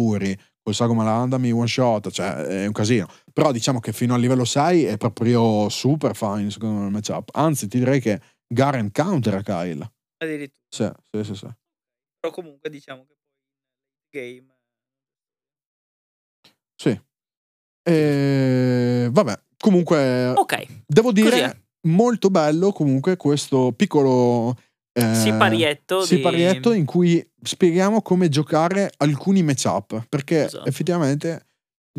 puri, 0.64 0.66
col 0.66 0.74
sago 0.74 0.94
malanda 0.94 1.38
mi 1.38 1.52
one 1.52 1.68
shot, 1.68 2.10
cioè 2.10 2.34
è 2.34 2.66
un 2.66 2.72
casino. 2.72 3.08
Però 3.32 3.52
diciamo 3.52 3.80
che 3.80 3.92
fino 3.92 4.14
al 4.14 4.22
livello 4.22 4.46
6 4.46 4.86
è 4.86 4.98
proprio 4.98 5.70
super 5.70 6.16
fine 6.16 6.50
secondo 6.50 6.80
me 6.80 6.86
il 6.86 6.92
matchup. 6.92 7.30
Anzi, 7.34 7.68
ti 7.68 7.78
direi 7.78 8.00
che 8.00 8.22
Garen 8.48 8.92
counter 8.92 9.36
a 9.36 9.42
Kyle. 9.42 9.92
Addirittura. 10.18 10.64
Sì, 10.70 10.90
sì, 11.12 11.24
sì, 11.24 11.36
sì. 11.36 11.48
Però 12.20 12.34
comunque 12.34 12.70
diciamo 12.70 13.06
che 13.06 13.16
poi 13.20 14.22
game. 14.22 14.52
Sì. 16.76 17.02
E, 17.86 19.10
vabbè, 19.12 19.42
comunque 19.58 20.30
Ok, 20.30 20.84
devo 20.88 21.12
dire 21.12 21.66
molto 21.88 22.30
bello 22.30 22.72
comunque 22.72 23.18
questo 23.18 23.74
piccolo 23.74 24.56
eh, 24.94 25.16
siparietto. 25.16 26.00
di- 26.02 26.06
siparietto 26.06 26.72
in 26.72 26.86
cui 26.86 27.26
spieghiamo 27.42 28.02
come 28.02 28.30
giocare 28.30 28.92
alcuni 28.98 29.42
matchup 29.44 30.06
perché 30.08 30.46
Esatto. 30.46 30.68
effettivamente 30.68 31.48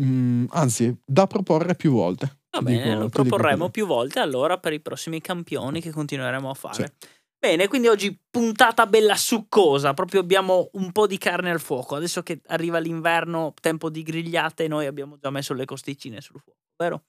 mh, 0.01 0.45
anzi 0.49 0.95
da 1.05 1.27
proporre 1.27 1.75
più 1.75 1.91
volte 1.91 2.39
Va 2.49 2.61
bene, 2.61 2.83
dico- 2.83 2.99
lo 2.99 3.09
proporremo 3.09 3.69
più 3.69 3.85
volte 3.85 4.19
allora 4.19 4.57
per 4.57 4.73
i 4.73 4.79
prossimi 4.79 5.19
campioni 5.21 5.81
che 5.81 5.91
continueremo 5.91 6.49
a 6.49 6.53
fare. 6.53 6.93
Bene, 7.37 7.67
quindi 7.67 7.87
oggi 7.89 8.17
puntata 8.29 8.87
bella 8.87 9.15
succosa, 9.15 9.93
proprio 9.93 10.19
abbiamo 10.21 10.69
un 10.73 10.91
po' 10.91 11.05
di 11.05 11.17
carne 11.19 11.51
al 11.51 11.59
fuoco. 11.59 11.95
Adesso 11.95 12.23
che 12.23 12.41
arriva 12.47 12.79
l'inverno, 12.79 13.53
tempo 13.61 13.91
di 13.91 14.01
grigliate, 14.01 14.67
noi 14.67 14.87
abbiamo 14.87 15.17
già 15.21 15.29
messo 15.29 15.53
le 15.53 15.65
costicine 15.65 16.21
sul 16.21 16.39
fuoco, 16.41 16.57
vero? 16.81 17.03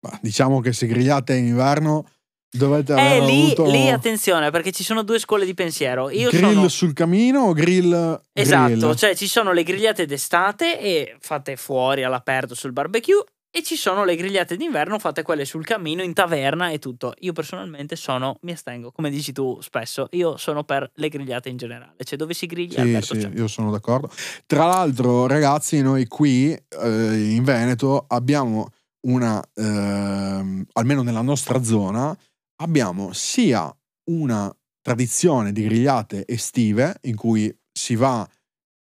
Ma 0.00 0.18
diciamo 0.20 0.60
che 0.60 0.72
se 0.74 0.86
grigliate 0.88 1.34
in 1.36 1.46
inverno 1.46 2.06
dovete 2.50 2.94
Eh, 2.94 3.20
lì, 3.24 3.44
avuto 3.52 3.70
lì 3.70 3.88
attenzione, 3.90 4.50
perché 4.50 4.72
ci 4.72 4.84
sono 4.84 5.02
due 5.02 5.18
scuole 5.18 5.44
di 5.44 5.54
pensiero. 5.54 6.10
Io 6.10 6.30
grill 6.30 6.52
sono... 6.54 6.68
sul 6.68 6.92
camino 6.92 7.40
o 7.42 7.52
grill 7.52 8.20
Esatto, 8.32 8.74
grill? 8.74 8.94
cioè 8.94 9.14
ci 9.16 9.26
sono 9.28 9.52
le 9.52 9.62
grigliate 9.62 10.06
d'estate 10.06 10.80
e 10.80 11.16
fatte 11.20 11.56
fuori 11.56 12.04
all'aperto 12.04 12.54
sul 12.54 12.72
barbecue 12.72 13.24
E 13.50 13.62
ci 13.62 13.76
sono 13.76 14.04
le 14.04 14.14
grigliate 14.14 14.56
d'inverno 14.58 14.98
fatte 14.98 15.22
quelle 15.22 15.46
sul 15.46 15.64
camino, 15.64 16.02
in 16.02 16.12
taverna 16.12 16.68
e 16.68 16.78
tutto. 16.78 17.14
Io 17.20 17.32
personalmente 17.32 17.96
sono, 17.96 18.36
mi 18.42 18.52
astengo, 18.52 18.92
come 18.92 19.08
dici 19.08 19.32
tu 19.32 19.58
spesso, 19.62 20.06
io 20.10 20.36
sono 20.36 20.64
per 20.64 20.90
le 20.96 21.08
grigliate 21.08 21.48
in 21.48 21.56
generale. 21.56 21.94
Cioè 22.04 22.18
dove 22.18 22.34
si 22.34 22.44
griglia 22.46 22.82
Sì, 22.82 22.98
sì, 23.00 23.18
c'è. 23.18 23.30
io 23.34 23.48
sono 23.48 23.70
d'accordo. 23.70 24.10
Tra 24.44 24.66
l'altro, 24.66 25.26
ragazzi, 25.26 25.80
noi 25.80 26.06
qui 26.06 26.52
eh, 26.52 27.30
in 27.34 27.42
Veneto 27.42 28.04
abbiamo 28.08 28.68
una, 29.06 29.42
ehm, 29.54 30.66
almeno 30.74 31.02
nella 31.02 31.22
nostra 31.22 31.62
zona, 31.62 32.14
abbiamo 32.60 33.12
sia 33.12 33.74
una 34.10 34.54
tradizione 34.80 35.52
di 35.52 35.64
grigliate 35.64 36.26
estive 36.26 36.98
in 37.02 37.16
cui 37.16 37.54
si 37.72 37.94
va 37.94 38.28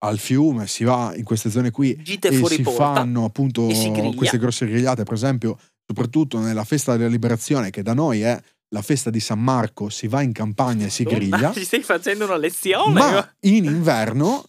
al 0.01 0.19
fiume, 0.19 0.67
si 0.67 0.85
va 0.85 1.13
in 1.17 1.25
queste 1.25 1.51
zone 1.51 1.71
qui 1.71 2.01
Gite 2.03 2.29
e 2.29 2.45
si 2.47 2.63
porta. 2.63 2.95
fanno 2.95 3.25
appunto 3.25 3.67
queste 4.15 4.39
grosse 4.39 4.67
grigliate, 4.67 5.03
per 5.03 5.15
esempio, 5.15 5.59
soprattutto 5.85 6.39
nella 6.39 6.65
festa 6.65 6.97
della 6.97 7.09
liberazione, 7.09 7.71
che 7.71 7.83
da 7.83 7.95
noi 7.95 8.21
è 8.21 8.41
la 8.71 8.83
festa 8.83 9.11
di 9.11 9.21
San 9.21 9.43
Marco, 9.43 9.89
si 9.89 10.07
va 10.07 10.23
in 10.23 10.33
campagna 10.33 10.87
e 10.87 10.91
si 10.91 11.03
griglia. 11.05 11.51
Ci 11.55 11.65
stai 11.65 11.83
facendo 11.83 12.27
una 12.27 12.37
lezione? 12.37 12.93
Ma 12.93 13.35
in 13.41 13.65
inverno 13.65 14.45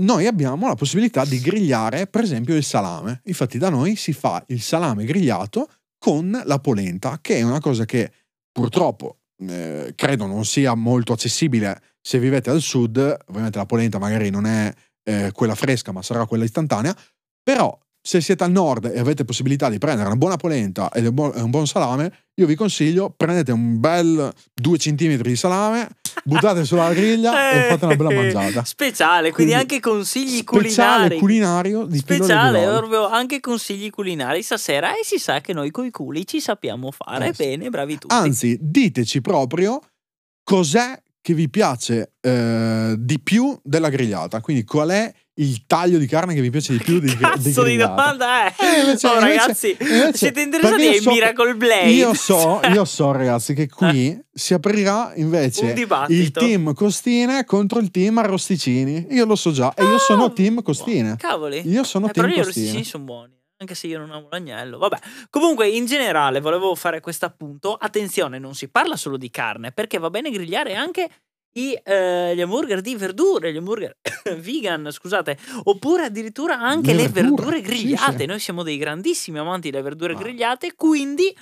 noi 0.00 0.26
abbiamo 0.26 0.66
la 0.66 0.74
possibilità 0.74 1.24
di 1.24 1.40
grigliare, 1.40 2.06
per 2.06 2.22
esempio, 2.22 2.56
il 2.56 2.64
salame. 2.64 3.20
Infatti, 3.24 3.58
da 3.58 3.70
noi 3.70 3.96
si 3.96 4.12
fa 4.12 4.42
il 4.48 4.60
salame 4.60 5.04
grigliato 5.04 5.70
con 5.98 6.42
la 6.44 6.58
polenta, 6.58 7.18
che 7.20 7.36
è 7.36 7.42
una 7.42 7.60
cosa 7.60 7.84
che 7.84 8.10
purtroppo 8.52 9.18
eh, 9.48 9.92
credo 9.96 10.26
non 10.26 10.44
sia 10.44 10.74
molto 10.74 11.12
accessibile 11.12 11.80
se 12.00 12.18
vivete 12.18 12.50
al 12.50 12.60
sud. 12.60 12.96
Ovviamente 13.26 13.58
la 13.58 13.66
polenta 13.66 13.98
magari 13.98 14.30
non 14.30 14.46
è 14.46 14.72
eh, 15.04 15.30
quella 15.32 15.54
fresca, 15.54 15.92
ma 15.92 16.02
sarà 16.02 16.26
quella 16.26 16.44
istantanea. 16.44 16.96
Però 17.42 17.76
se 18.04 18.20
siete 18.20 18.42
al 18.42 18.50
nord 18.50 18.90
e 18.92 18.98
avete 18.98 19.24
possibilità 19.24 19.68
di 19.70 19.78
prendere 19.78 20.08
una 20.08 20.16
buona 20.16 20.36
polenta 20.36 20.90
ed 20.92 21.06
un 21.06 21.50
buon, 21.50 21.66
salame, 21.68 22.24
io 22.34 22.46
vi 22.46 22.56
consiglio, 22.56 23.14
prendete 23.16 23.52
un 23.52 23.78
bel 23.78 24.32
2 24.54 24.78
cm 24.78 25.20
di 25.20 25.36
salame, 25.36 25.88
buttate 26.24 26.64
sulla 26.64 26.92
griglia 26.92 27.52
e 27.52 27.68
fate 27.68 27.84
una 27.84 27.94
bella 27.94 28.10
mangiata. 28.10 28.64
Speciale, 28.64 29.30
quindi, 29.30 29.52
Quindi, 29.52 29.54
anche 29.54 29.80
consigli 29.80 30.38
Speciale 30.38 31.16
culinari. 31.16 31.18
culinario 31.18 31.84
di 31.84 31.98
Speciale, 31.98 32.64
proprio 32.66 33.06
anche 33.06 33.38
consigli 33.38 33.88
culinari 33.90 34.42
stasera 34.42 34.90
e 34.94 35.04
si 35.04 35.18
sa 35.18 35.40
che 35.40 35.52
noi 35.52 35.70
coi 35.70 35.90
culi 35.92 36.26
ci 36.26 36.40
sappiamo 36.40 36.90
fare 36.90 37.28
Eh 37.28 37.34
sì. 37.34 37.44
bene, 37.44 37.70
bravi 37.70 37.98
tutti. 37.98 38.12
Anzi, 38.14 38.58
diteci 38.60 39.20
proprio 39.20 39.80
cos'è 40.42 41.00
che 41.20 41.34
vi 41.34 41.48
piace 41.48 42.14
eh, 42.20 42.96
di 42.98 43.20
più 43.20 43.56
della 43.62 43.90
grigliata. 43.90 44.40
Quindi 44.40 44.64
qual 44.64 44.88
è 44.90 45.12
il 45.36 45.64
taglio 45.66 45.96
di 45.98 46.06
carne 46.06 46.34
che 46.34 46.40
vi 46.42 46.50
piace 46.50 46.72
di 46.76 46.78
più 46.84 46.98
di, 46.98 47.14
cazzo 47.16 47.62
di, 47.62 47.70
grigliata. 47.70 47.90
domanda 47.94 48.46
è? 48.46 48.54
Eh, 48.58 48.80
invece- 48.80 49.06
oh, 49.06 49.14
invece- 49.14 49.36
ragazzi, 49.38 49.76
invece- 49.80 50.16
siete 50.18 50.40
interessati 50.42 50.86
ai 50.86 51.00
so 51.00 51.10
Miracle 51.10 51.54
Blade? 51.54 51.88
Io 51.90 52.12
so, 52.14 52.60
io 52.72 52.84
so 52.84 53.12
ragazzi 53.12 53.54
che 53.54 53.68
qui 53.68 54.20
si 54.30 54.52
aprirà 54.54 55.12
invece 55.16 55.74
il 56.08 56.30
team 56.32 56.74
costine 56.74 57.44
contro 57.44 57.78
il 57.78 57.90
team 57.90 58.18
arrosticini. 58.18 59.06
Io 59.10 59.24
lo 59.24 59.36
so 59.36 59.52
già 59.52 59.72
e 59.74 59.82
io 59.84 59.94
Ah, 59.94 59.98
sono 59.98 60.32
team 60.32 60.60
costine. 60.62 61.16
Cavoli. 61.16 61.62
Io 61.66 61.82
sono 61.84 62.08
Eh, 62.08 62.10
però 62.12 62.26
team 62.26 62.38
gli 62.38 62.42
costine. 62.42 62.64
arrosticini 62.66 62.84
sono 62.84 63.04
buoni. 63.04 63.40
Anche 63.56 63.74
se 63.76 63.86
io 63.86 63.98
non 64.00 64.10
amo 64.10 64.26
l'agnello. 64.28 64.76
Vabbè. 64.78 64.98
Comunque, 65.30 65.68
in 65.68 65.86
generale, 65.86 66.40
volevo 66.40 66.74
fare 66.74 66.98
questo 67.00 67.26
appunto. 67.26 67.74
Attenzione, 67.74 68.38
non 68.40 68.54
si 68.54 68.68
parla 68.68 68.96
solo 68.96 69.16
di 69.16 69.30
carne, 69.30 69.70
perché 69.70 69.98
va 69.98 70.10
bene 70.10 70.30
grigliare 70.30 70.74
anche 70.74 71.08
i, 71.54 71.78
eh, 71.82 72.34
gli 72.34 72.40
hamburger 72.40 72.80
di 72.80 72.96
verdure, 72.96 73.52
gli 73.52 73.56
hamburger 73.58 73.96
vegan, 74.40 74.88
scusate, 74.90 75.36
oppure 75.64 76.04
addirittura 76.04 76.58
anche 76.58 76.92
Le 76.94 77.02
le, 77.02 77.08
verdure, 77.08 77.44
verdure 77.44 77.56
sì, 77.56 77.62
grigliate. 77.62 78.18
sì. 78.18 78.26
Noi 78.26 78.38
siamo 78.40 78.62
dei 78.62 78.78
grandissimi 78.78 79.38
amanti 79.38 79.70
delle 79.70 79.82
verdure 79.82 80.14
Ah. 80.14 80.18
grigliate, 80.18 80.74
quindi 80.74 81.34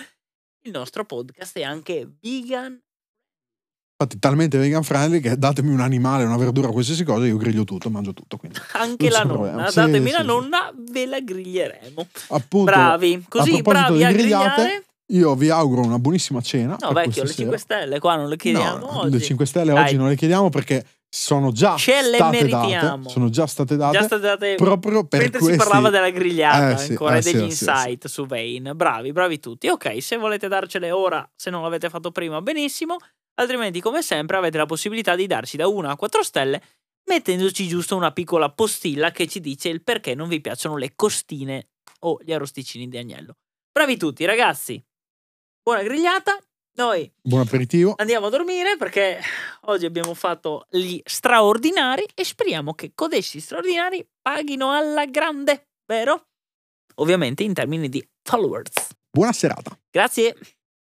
il 0.63 0.71
nostro 0.71 1.05
podcast 1.05 1.57
è 1.57 1.63
anche 1.63 2.07
vegan. 2.21 2.79
Infatti, 4.01 4.17
talmente 4.19 4.57
vegan 4.57 4.81
friendly 4.81 5.19
che 5.19 5.37
datemi 5.37 5.69
un 5.71 5.79
animale, 5.79 6.23
una 6.23 6.35
verdura, 6.37 6.69
qualsiasi 6.69 7.03
cosa, 7.03 7.25
io 7.27 7.37
griglio 7.37 7.63
tutto, 7.65 7.89
mangio 7.91 8.13
tutto. 8.13 8.37
Quindi, 8.37 8.57
Anche 8.73 9.09
la 9.11 9.23
nonna. 9.23 9.67
Sì, 9.69 9.75
datemi 9.75 10.09
la 10.11 10.23
nonna, 10.23 10.71
ve 10.75 11.05
la 11.05 11.19
griglieremo. 11.19 12.07
appunto, 12.29 12.71
Bravi, 12.71 13.23
così 13.29 13.61
bravi 13.61 14.03
a 14.03 14.11
grigliate, 14.11 14.61
grigliare. 14.63 14.85
Io 15.11 15.35
vi 15.35 15.49
auguro 15.49 15.81
una 15.81 15.99
buonissima 15.99 16.41
cena. 16.41 16.77
No, 16.79 16.91
vecchio, 16.91 17.23
le 17.23 17.27
questa 17.27 17.41
5 17.43 17.57
sera. 17.57 17.57
stelle 17.57 17.99
qua 17.99 18.15
non 18.15 18.27
le 18.29 18.35
chiediamo 18.37 18.77
No, 18.77 18.99
oggi. 19.01 19.11
le 19.11 19.21
5 19.21 19.45
Stelle 19.45 19.73
Dai. 19.73 19.83
oggi 19.83 19.95
non 19.97 20.07
le 20.07 20.15
chiediamo 20.15 20.49
perché 20.49 20.85
sono 21.09 21.51
già 21.51 21.75
Ce 21.75 22.01
state 22.01 22.47
date. 22.47 23.09
Sono 23.09 23.29
già 23.29 23.45
state 23.45 23.75
date. 23.75 23.97
Già 23.97 24.03
state 24.05 24.21
date 24.21 24.55
proprio 24.55 25.05
per 25.05 25.19
mentre 25.19 25.39
questi... 25.39 25.59
si 25.59 25.63
parlava 25.65 25.89
della 25.89 26.09
grigliata 26.09 26.71
Eh, 26.71 26.77
sì, 26.77 26.91
ancora 26.91 27.15
eh, 27.15 27.17
e 27.17 27.21
sì, 27.21 27.31
degli 27.33 27.49
sì, 27.51 27.55
sì. 27.57 27.63
insight 27.69 28.07
su 28.07 28.25
Vane. 28.25 28.73
Bravi, 28.75 29.11
bravi 29.11 29.39
tutti. 29.39 29.67
Ok, 29.67 30.01
se 30.01 30.15
volete 30.17 30.47
darcele 30.47 30.91
ora, 30.91 31.29
se 31.35 31.49
non 31.49 31.61
l'avete 31.63 31.89
fatto 31.89 32.11
prima, 32.11 32.41
benissimo. 32.41 32.95
Altrimenti, 33.35 33.81
come 33.81 34.01
sempre, 34.01 34.37
avete 34.37 34.57
la 34.57 34.65
possibilità 34.65 35.15
di 35.15 35.27
darci 35.27 35.57
da 35.57 35.67
1 35.67 35.89
a 35.89 35.95
4 35.97 36.23
stelle 36.23 36.61
mettendoci 37.09 37.67
giusto 37.67 37.95
una 37.97 38.11
piccola 38.11 38.49
postilla 38.51 39.11
che 39.11 39.27
ci 39.27 39.41
dice 39.41 39.67
il 39.67 39.81
perché 39.83 40.15
non 40.15 40.29
vi 40.29 40.39
piacciono 40.39 40.77
le 40.77 40.93
costine 40.95 41.67
o 42.01 42.19
gli 42.23 42.31
arrosticini 42.31 42.87
di 42.87 42.97
agnello. 42.97 43.35
Bravi 43.73 43.97
tutti, 43.97 44.23
ragazzi. 44.23 44.81
Buona 45.63 45.83
grigliata. 45.83 46.37
Noi 46.77 47.11
Buon 47.21 47.41
aperitivo. 47.41 47.93
andiamo 47.97 48.25
a 48.27 48.29
dormire 48.29 48.77
perché 48.77 49.19
oggi 49.65 49.85
abbiamo 49.85 50.15
fatto 50.15 50.65
gli 50.71 50.99
straordinari 51.03 52.03
e 52.15 52.23
speriamo 52.25 52.73
che 52.73 52.93
codessi 52.95 53.39
straordinari 53.39 54.07
paghino 54.21 54.71
alla 54.71 55.05
grande, 55.05 55.67
vero? 55.85 56.29
Ovviamente 56.95 57.43
in 57.43 57.53
termini 57.53 57.89
di 57.89 58.03
followers. 58.23 58.89
Buona 59.11 59.33
serata. 59.33 59.77
Grazie. 59.91 60.35